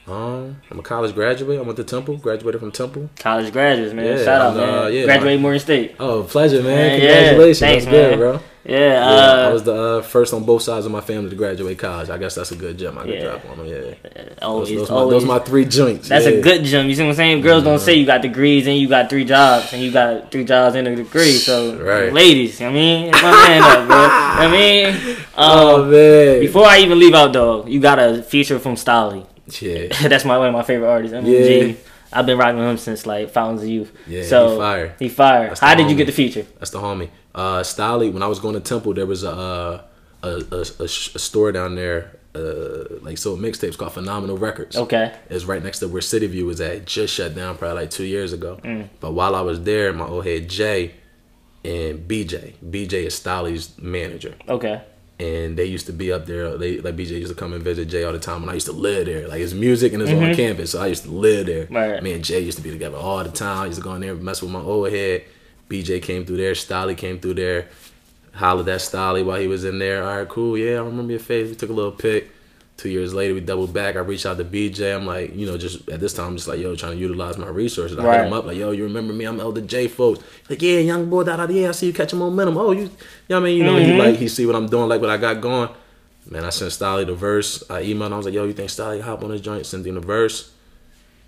Um, 0.05 0.57
I'm 0.69 0.79
a 0.79 0.81
college 0.83 1.15
graduate. 1.15 1.57
I 1.59 1.61
went 1.61 1.77
to 1.77 1.83
Temple. 1.85 2.17
Graduated 2.17 2.59
from 2.59 2.71
Temple. 2.73 3.09
College 3.17 3.53
graduates, 3.53 3.93
man. 3.93 4.05
Yeah, 4.05 4.23
Shout 4.23 4.41
out, 4.41 4.55
man. 4.57 4.69
uh, 4.83 4.87
yeah, 4.87 5.05
Graduated 5.05 5.39
Morgan 5.41 5.59
State. 5.61 5.95
Oh, 5.99 6.23
pleasure, 6.23 6.57
man. 6.61 6.75
Man, 6.75 7.01
yeah. 7.01 7.07
Congratulations. 7.29 7.59
Thanks, 7.59 7.85
That's 7.85 7.95
good, 7.95 8.09
man. 8.11 8.19
bro. 8.19 8.31
Yeah. 8.33 8.39
Yeah, 8.65 9.05
uh, 9.45 9.49
I 9.49 9.53
was 9.53 9.63
the 9.63 9.73
uh, 9.73 10.01
first 10.01 10.33
on 10.33 10.45
both 10.45 10.61
sides 10.61 10.85
of 10.85 10.91
my 10.91 11.01
family 11.01 11.29
to 11.29 11.35
graduate 11.35 11.77
college. 11.79 12.09
I 12.09 12.17
guess 12.17 12.35
that's 12.35 12.51
a 12.51 12.55
good 12.55 12.77
gem 12.77 12.97
I 12.97 13.03
could 13.03 13.13
Yeah. 13.13 13.23
drop 13.23 13.49
on 13.49 13.57
them. 13.57 13.67
Yeah, 13.67 13.75
those, 13.81 14.37
always, 14.41 14.69
those, 14.69 14.89
my, 14.89 14.95
always. 14.95 15.11
those 15.11 15.25
my 15.25 15.39
three 15.39 15.65
joints. 15.65 16.07
That's 16.09 16.25
yeah. 16.25 16.31
a 16.31 16.41
good 16.41 16.63
gem. 16.63 16.87
You 16.87 16.95
see 16.95 17.01
what 17.03 17.09
I'm 17.09 17.15
saying? 17.15 17.41
Girls 17.41 17.63
don't 17.65 17.79
say 17.79 17.95
you 17.95 18.05
got 18.05 18.21
degrees 18.21 18.65
and 18.67 18.77
you 18.77 18.87
got 18.87 19.09
three 19.09 19.25
jobs 19.25 19.71
and 19.73 19.81
you 19.81 19.91
got 19.91 20.31
three 20.31 20.45
jobs 20.45 20.75
and 20.77 20.87
a 20.87 20.95
degree. 20.95 21.31
So, 21.33 21.75
Right. 21.77 22.13
ladies, 22.13 22.59
you 22.61 22.67
know 22.67 22.71
what 22.71 22.77
I 22.77 22.81
mean, 22.81 23.11
my 23.11 23.21
man 23.21 23.63
up, 23.63 23.87
bro. 23.87 23.95
You 23.97 24.07
know 24.07 24.07
what 24.07 24.39
I 24.39 24.51
mean, 24.51 25.17
Oh 25.37 25.83
um, 25.83 25.91
man. 25.91 26.39
before 26.39 26.65
I 26.65 26.79
even 26.79 26.99
leave 26.99 27.13
out, 27.13 27.33
though, 27.33 27.65
you 27.67 27.79
got 27.81 27.99
a 27.99 28.21
feature 28.23 28.59
from 28.59 28.75
Stolly. 28.77 29.25
Yeah, 29.60 29.88
That's 30.08 30.25
my 30.25 30.38
one 30.38 30.47
of 30.47 30.53
my 30.53 30.63
favorite 30.63 30.89
artists. 30.89 31.15
MMG. 31.15 31.77
I've 32.12 32.25
been 32.27 32.38
rocking 32.38 32.60
with 32.60 32.69
him 32.69 32.77
since 32.77 33.06
like 33.06 33.32
Fountains 33.32 33.63
of 33.63 33.67
Youth. 33.67 33.91
Yeah, 34.08 34.23
so 34.23 34.51
he 34.51 34.58
fire. 34.58 34.95
He 34.99 35.10
fire. 35.10 35.56
How 35.60 35.75
did 35.75 35.89
you 35.89 35.95
get 35.95 36.06
the 36.06 36.12
feature? 36.12 36.45
that's 36.60 36.71
the 36.71 36.79
homie. 36.79 37.10
Uh, 37.34 37.62
Stolly. 37.63 38.12
When 38.12 38.21
I 38.21 38.27
was 38.27 38.39
going 38.39 38.53
to 38.53 38.60
Temple, 38.62 38.93
there 38.93 39.08
was 39.08 39.23
a 39.23 39.32
uh, 39.32 39.82
a, 40.23 40.27
a, 40.27 40.65
a, 40.79 40.84
a 40.84 40.88
store 40.88 41.51
down 41.51 41.75
there, 41.75 42.17
uh, 42.36 42.99
like 43.01 43.17
so 43.17 43.36
mixtapes 43.36 43.77
called 43.77 43.93
Phenomenal 43.93 44.38
Records. 44.38 44.77
Okay. 44.77 45.13
It's 45.29 45.45
right 45.45 45.62
next 45.63 45.79
to 45.79 45.88
where 45.88 46.01
City 46.01 46.27
View 46.27 46.45
was 46.45 46.62
at. 46.62 46.86
Just 46.86 47.13
shut 47.13 47.36
down 47.36 47.58
probably 47.58 47.82
like 47.82 47.89
two 47.89 48.06
years 48.06 48.32
ago. 48.32 48.60
Mm. 48.63 48.89
But 48.99 49.13
while 49.13 49.36
I 49.36 49.41
was 49.41 49.62
there, 49.63 49.91
my 49.91 50.06
old 50.06 50.25
head 50.25 50.49
Jay 50.49 50.93
and 51.65 52.08
BJ. 52.08 52.53
BJ 52.63 53.06
is 53.06 53.15
Stolly's 53.15 53.77
manager. 53.77 54.36
Okay. 54.47 54.82
And 55.19 55.58
they 55.58 55.65
used 55.65 55.86
to 55.86 55.93
be 55.93 56.12
up 56.12 56.26
there. 56.26 56.58
They 56.58 56.80
like 56.80 56.95
BJ 56.95 57.12
used 57.12 57.30
to 57.30 57.36
come 57.36 57.54
and 57.54 57.63
visit 57.63 57.86
Jay 57.86 58.04
all 58.04 58.13
the 58.13 58.19
time, 58.19 58.41
and 58.41 58.52
I 58.52 58.56
used 58.56 58.65
to 58.67 58.73
live 58.73 59.06
there. 59.06 59.28
Like 59.28 59.41
it's 59.41 59.54
music 59.54 59.93
and 59.93 60.02
it's 60.02 60.12
on 60.12 60.36
campus, 60.36 60.71
so 60.71 60.82
I 60.82 60.88
used 60.88 61.04
to 61.04 61.12
live 61.12 61.45
there. 61.45 61.65
Mm-hmm. 61.65 61.76
Right. 61.76 62.04
Me 62.04 62.13
and 62.13 62.23
Jay 62.23 62.39
used 62.39 62.58
to 62.58 62.63
be 62.63 62.71
together 62.71 62.97
all 62.97 63.23
the 63.23 63.32
time. 63.32 63.60
I 63.60 63.65
used 63.67 63.78
to 63.78 63.84
go 63.84 63.93
in 63.95 64.02
there 64.02 64.13
and 64.13 64.23
mess 64.23 64.41
with 64.41 64.52
my 64.52 64.60
old 64.60 64.91
head. 64.91 65.23
BJ 65.69 66.02
came 66.02 66.26
through 66.26 66.38
there. 66.38 66.56
Stolly 66.56 66.95
came 66.95 67.19
through 67.19 67.36
there. 67.36 67.67
Hollered 68.34 68.67
at 68.67 68.82
Stolly 68.82 69.23
while 69.23 69.39
he 69.39 69.47
was 69.47 69.63
in 69.63 69.80
there. 69.80 70.04
All 70.04 70.17
right, 70.17 70.28
cool. 70.28 70.58
Yeah, 70.58 70.78
I 70.80 70.84
remember 70.84 71.12
your 71.12 71.19
face. 71.19 71.49
We 71.49 71.56
took 71.56 71.69
a 71.69 71.73
little 71.73 71.91
pic. 71.91 72.32
Two 72.75 72.89
years 72.89 73.13
later, 73.13 73.33
we 73.36 73.39
doubled 73.39 73.71
back. 73.71 73.95
I 73.95 73.99
reached 73.99 74.25
out 74.25 74.38
to 74.38 74.43
BJ. 74.43 74.95
I'm 74.95 75.05
like, 75.05 75.36
you 75.36 75.45
know, 75.45 75.57
just 75.57 75.88
at 75.89 75.99
this 75.99 76.13
time, 76.13 76.29
I'm 76.29 76.36
just 76.36 76.47
like, 76.47 76.59
yo, 76.59 76.75
trying 76.75 76.93
to 76.93 76.97
utilize 76.97 77.38
my 77.38 77.47
resources. 77.47 77.97
I 77.97 78.03
Right. 78.03 78.17
hit 78.17 78.27
him 78.27 78.33
up 78.33 78.45
like, 78.45 78.57
yo, 78.57 78.71
you 78.71 78.83
remember 78.83 79.13
me? 79.13 79.25
I'm 79.25 79.39
Elder 79.39 79.62
J, 79.62 79.88
folks. 79.88 80.23
Like, 80.49 80.62
yeah, 80.62 80.79
young 80.79 81.09
boy, 81.09 81.23
da 81.23 81.38
da. 81.38 81.45
da, 81.45 81.53
Yeah, 81.53 81.69
I 81.69 81.71
see 81.71 81.88
you 81.88 81.93
catching 81.93 82.19
momentum. 82.19 82.57
Oh, 82.57 82.71
you, 82.71 82.81
you 82.81 82.89
know 83.29 83.39
what 83.39 83.43
I 83.47 83.49
mean? 83.49 83.57
You 83.57 83.63
know, 83.63 83.77
he 83.77 83.86
mm-hmm. 83.86 83.99
like 83.99 84.15
he 84.15 84.27
see 84.27 84.45
what 84.45 84.55
I'm 84.55 84.67
doing, 84.67 84.89
like 84.89 85.01
what 85.01 85.12
I 85.12 85.17
got 85.17 85.39
going. 85.39 85.69
Man, 86.29 86.45
I 86.45 86.49
sent 86.49 86.71
Stolly 86.71 87.05
the 87.05 87.13
verse. 87.15 87.63
I 87.69 87.83
emailed 87.83 88.07
him. 88.07 88.13
I 88.13 88.17
was 88.17 88.25
like, 88.25 88.33
yo, 88.33 88.45
you 88.45 88.53
think 88.53 88.69
Stolly 88.69 89.01
hop 89.01 89.23
on 89.23 89.29
this 89.29 89.41
joint? 89.41 89.65
Send 89.65 89.86
him 89.86 89.95
the 89.95 90.01
verse. 90.01 90.51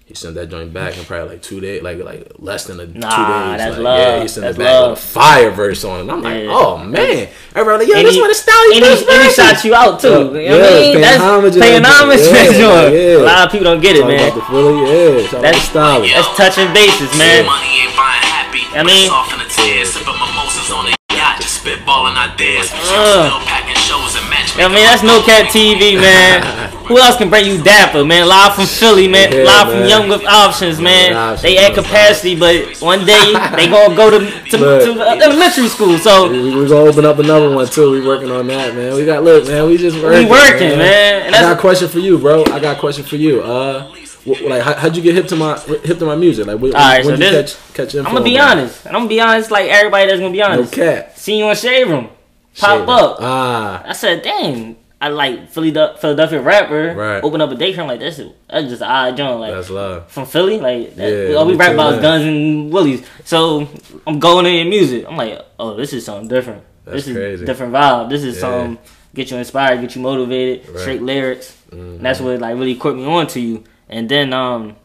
He 0.05 0.13
sent 0.13 0.35
that 0.35 0.51
joint 0.53 0.71
back 0.71 0.95
in 0.99 1.03
probably 1.05 1.29
like 1.33 1.41
two 1.41 1.59
days, 1.59 1.81
like 1.81 1.97
like 1.97 2.29
less 2.37 2.65
than 2.69 2.79
a 2.79 2.85
two 2.85 2.93
days. 2.93 3.01
Nah, 3.01 3.57
that's 3.57 3.73
like, 3.73 3.81
love. 3.81 3.97
Yeah, 3.97 4.21
he 4.21 4.27
sent 4.27 4.45
That's 4.45 4.55
it 4.55 4.59
back 4.61 4.69
love. 4.77 4.89
with 4.91 4.99
a 4.99 5.01
fire 5.01 5.49
verse 5.49 5.81
on 5.83 5.97
it. 6.07 6.13
I'm 6.13 6.21
like, 6.21 6.43
Yeah. 6.45 6.53
oh 6.53 6.77
man. 6.77 7.25
Everybody 7.57 7.85
like, 7.85 7.89
yo, 7.89 7.97
And 7.97 8.05
this 8.05 8.17
one 8.21 8.29
is 8.29 8.37
Stolly 8.37 8.77
And 8.77 8.85
verse. 8.85 9.01
he, 9.01 9.09
and 9.09 9.23
he 9.25 9.29
shot 9.33 9.57
you 9.65 9.73
out 9.73 9.97
too. 9.99 10.07
Yeah, 10.09 10.13
you 10.13 10.21
know 10.21 10.29
what 10.29 10.45
yeah, 10.45 10.53
I 10.53 10.77
mean? 10.77 10.93
paying 10.93 11.01
That's 11.01 11.23
homage 11.25 11.53
to 11.53 11.59
paying 11.59 11.81
homage 11.89 12.21
to 12.21 12.29
joint. 12.29 12.37
that 12.37 12.53
Yeah, 12.53 12.61
joint. 12.61 12.93
yeah. 12.93 13.17
A 13.17 13.25
lot 13.33 13.41
of 13.45 13.51
people 13.51 13.65
don't 13.65 13.81
get 13.81 13.95
it, 13.97 14.05
man. 14.05 14.21
about 14.29 14.33
the 14.37 14.45
Philly, 14.45 14.77
yeah. 14.85 15.41
That's 15.41 15.57
to 15.57 15.65
Stolly. 15.73 16.09
that's 16.13 16.29
touching 16.37 16.69
bases, 16.77 17.09
man. 17.17 17.41
Money 17.49 17.89
ain't 17.89 17.97
buying 17.97 18.21
happy. 18.29 18.61
I 18.77 18.85
mean- 18.85 19.09
off 19.09 19.33
the 19.33 19.41
tears, 19.49 19.89
sipping 19.89 20.13
mimosas 20.21 20.69
on 20.69 20.85
the 20.85 20.93
yacht, 21.17 21.41
just 21.41 21.65
spitballing 21.65 22.13
ideas. 22.13 22.69
Uh. 22.93 23.25
Still 23.25 23.41
packing 23.49 23.73
shows 23.81 24.13
and 24.21 24.29
match. 24.29 24.53
I 24.61 24.69
mean, 24.69 24.85
that's 24.85 25.01
No 25.01 25.25
Cap 25.25 25.49
TV, 25.49 25.97
man. 25.97 26.45
Who 26.87 26.99
else 26.99 27.17
can 27.17 27.29
bring 27.29 27.45
you 27.47 27.57
Dappa, 27.57 28.05
man? 28.07 28.27
Live 28.27 28.55
from 28.55 28.65
Philly, 28.67 29.07
man. 29.07 29.31
Yeah, 29.31 29.43
Live 29.43 29.71
from. 29.71 29.87
Young 29.89 30.07
with 30.09 30.23
Options, 30.25 30.79
man. 30.79 31.31
With 31.31 31.41
they 31.41 31.57
Options, 31.57 31.65
at 31.71 31.75
man. 31.75 31.83
capacity, 31.83 32.35
but 32.39 32.77
one 32.81 33.05
day 33.05 33.33
they 33.55 33.67
gonna 33.67 33.95
go 33.95 34.09
to 34.11 34.19
to, 34.51 34.57
Look. 34.57 34.83
to 34.83 35.01
elementary 35.01 35.67
school. 35.67 35.97
So 35.97 36.29
We, 36.29 36.55
we 36.55 36.67
gonna 36.67 36.89
open 36.89 37.05
up 37.05 37.17
another 37.19 37.49
one 37.53 37.67
too. 37.67 37.91
We 37.91 38.05
working 38.05 38.29
on 38.31 38.47
that, 38.47 38.75
man. 38.75 38.93
We 38.95 39.05
got 39.05 39.23
look, 39.23 39.47
man. 39.47 39.65
We 39.67 39.77
just 39.77 40.01
working. 40.01 40.25
we 40.25 40.29
working, 40.29 40.77
man. 40.77 41.23
And 41.27 41.35
I 41.35 41.41
got 41.41 41.57
a 41.57 41.59
question 41.61 41.87
for 41.87 41.99
you, 41.99 42.17
bro. 42.19 42.43
I 42.45 42.59
got 42.59 42.77
a 42.77 42.79
question 42.79 43.03
for 43.03 43.15
you. 43.15 43.41
Uh, 43.41 43.91
like, 44.43 44.61
how, 44.63 44.73
how'd 44.75 44.95
you 44.95 45.03
get 45.03 45.13
hip 45.15 45.27
to 45.27 45.35
my 45.35 45.57
hip 45.59 45.99
to 45.99 46.05
my 46.05 46.15
music? 46.15 46.47
Like, 46.47 46.59
when, 46.59 46.73
Alright, 46.73 47.05
when 47.05 47.15
so 47.15 47.19
did 47.21 47.25
you 47.25 47.41
this- 47.41 47.55
catch 47.67 47.73
catch 47.75 47.95
info? 47.95 48.09
I'm 48.09 48.13
gonna 48.15 48.25
be 48.25 48.37
honest. 48.39 48.85
I'm 48.85 48.93
gonna 48.93 49.07
be 49.07 49.19
honest, 49.21 49.49
like 49.51 49.69
everybody 49.69 50.07
that's 50.07 50.19
gonna 50.19 50.31
be 50.31 50.41
honest. 50.41 50.71
No 50.77 50.83
cap. 50.85 51.17
See 51.17 51.37
you 51.39 51.45
on 51.45 51.55
Shade 51.55 51.87
Room, 51.87 52.09
pop 52.57 52.87
up. 52.87 53.17
Ah, 53.21 53.83
I 53.85 53.93
said, 53.93 54.21
dang. 54.21 54.77
I 55.01 55.09
like 55.09 55.49
Philly, 55.49 55.71
Philadelphia 55.71 56.41
rapper. 56.41 56.93
Right. 56.95 57.23
Open 57.23 57.41
up 57.41 57.51
a 57.51 57.55
daycare. 57.55 57.79
I'm 57.79 57.87
like, 57.87 57.99
that's 57.99 58.17
that's 58.49 58.69
just 58.69 58.81
odd 58.81 59.17
joint. 59.17 59.39
Like 59.41 59.53
that's 59.53 59.69
love. 59.69 60.09
from 60.09 60.25
Philly, 60.25 60.59
like 60.59 60.95
that, 60.95 61.09
Yeah, 61.31 61.35
all 61.35 61.45
we 61.45 61.55
rap 61.55 61.73
about 61.73 61.95
is 61.95 62.01
guns 62.01 62.23
and 62.23 62.71
willies. 62.71 63.05
So 63.25 63.67
I'm 64.07 64.19
going 64.19 64.45
in 64.45 64.69
music. 64.69 65.05
I'm 65.07 65.17
like, 65.17 65.39
oh, 65.59 65.75
this 65.75 65.91
is 65.93 66.05
something 66.05 66.27
different. 66.29 66.63
That's 66.85 66.97
this 66.97 67.07
is 67.07 67.15
crazy. 67.15 67.45
different 67.45 67.73
vibe. 67.73 68.09
This 68.09 68.23
is 68.23 68.35
Yeah. 68.35 68.41
something 68.41 68.77
get 69.13 69.31
you 69.31 69.37
inspired, 69.37 69.81
get 69.81 69.95
you 69.95 70.01
motivated, 70.01 70.67
Right. 70.69 70.79
straight 70.79 71.01
lyrics. 71.01 71.55
Mhm. 71.71 71.97
And 71.97 72.05
that's 72.05 72.19
what 72.21 72.39
like 72.39 72.55
really 72.55 72.75
caught 72.75 72.95
me 72.95 73.05
on 73.05 73.27
to 73.27 73.39
you. 73.39 73.63
And 73.89 74.07
then 74.09 74.31
um 74.33 74.75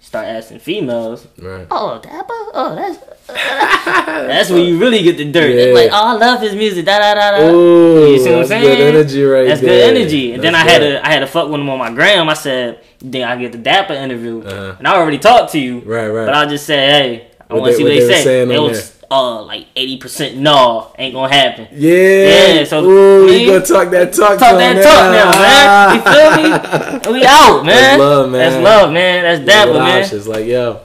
start 0.00 0.26
asking 0.26 0.60
females, 0.60 1.26
Right. 1.40 1.66
oh 1.70 2.00
Dappa, 2.02 2.26
oh 2.54 2.74
that's 2.74 2.98
that's 3.34 4.50
where 4.50 4.60
you 4.62 4.78
really 4.78 5.02
get 5.02 5.16
the 5.16 5.24
dirt. 5.30 5.50
Yeah. 5.54 5.74
Like, 5.74 5.90
oh 5.92 6.06
I 6.08 6.12
love 6.14 6.40
his 6.40 6.54
music, 6.54 6.84
da 6.86 6.98
da 6.98 7.14
da 7.14 7.30
da. 7.38 7.48
Ooh, 7.50 8.12
You 8.12 8.18
see 8.18 8.24
what 8.24 8.32
I'm 8.32 8.38
that's 8.40 8.48
saying? 8.48 8.62
good 8.62 8.94
energy 8.94 9.22
right 9.24 9.46
That's 9.48 9.60
there. 9.60 9.70
good 9.90 9.96
energy. 9.96 10.32
And 10.32 10.42
then 10.42 10.54
I 10.54 10.58
That's 10.64 10.72
had 10.72 10.78
good. 10.80 10.90
to 11.00 11.06
I 11.06 11.12
had 11.12 11.20
to 11.20 11.26
fuck 11.26 11.48
with 11.50 11.60
him 11.60 11.68
on 11.68 11.78
my 11.78 11.92
gram. 11.92 12.28
I 12.28 12.34
said, 12.34 12.80
then 13.00 13.28
I 13.28 13.36
get 13.36 13.52
the 13.52 13.58
Dappa 13.58 13.90
interview, 13.90 14.42
Uh-huh. 14.42 14.76
and 14.78 14.86
I 14.88 14.96
already 14.96 15.18
talked 15.18 15.52
to 15.52 15.58
you. 15.58 15.80
Right, 15.80 16.08
right. 16.08 16.26
But 16.26 16.34
I 16.34 16.46
just 16.46 16.66
said, 16.66 16.88
hey, 17.02 17.28
I 17.50 17.54
want 17.54 17.66
to 17.66 17.76
see 17.76 17.82
what 17.82 17.88
they, 17.90 18.00
they 18.00 18.22
say. 18.22 18.42
on 18.42 18.62
was 18.62 18.92
uh 19.08 19.40
like 19.42 19.66
eighty 19.76 19.98
percent 19.98 20.36
no, 20.36 20.92
ain't 20.98 21.14
gonna 21.14 21.32
happen. 21.32 21.68
yeah. 21.72 22.54
Yeah, 22.54 22.64
so, 22.64 22.84
Ooh, 22.84 23.26
man, 23.26 23.40
you 23.40 23.46
gonna 23.52 23.64
talk 23.64 23.90
that 23.90 24.12
talk? 24.12 24.38
Talk 24.38 24.56
that 24.58 24.76
him 24.76 24.82
talk 24.82 25.12
now, 25.14 25.30
man. 25.38 25.96
You 25.96 26.02
feel 26.12 27.10
me? 27.12 27.20
We 27.20 27.24
out, 27.26 27.64
man. 27.64 27.74
That's 27.76 27.98
love, 28.00 28.30
man. 28.30 28.40
That's 28.52 28.64
love, 28.64 28.92
man. 28.92 29.22
That's 29.22 29.40
Dappa, 29.48 29.74
man. 29.78 30.00
It's 30.12 30.26
like, 30.26 30.46
yo, 30.46 30.80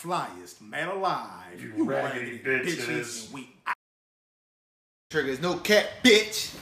Flyest 0.00 0.62
man 0.62 0.88
alive. 0.88 1.60
You, 1.60 1.84
raggedy 1.84 2.38
bitches. 2.38 3.30
We 3.30 3.50
triggers, 5.10 5.40
no 5.42 5.56
cat, 5.56 5.88
bitch. 6.02 6.54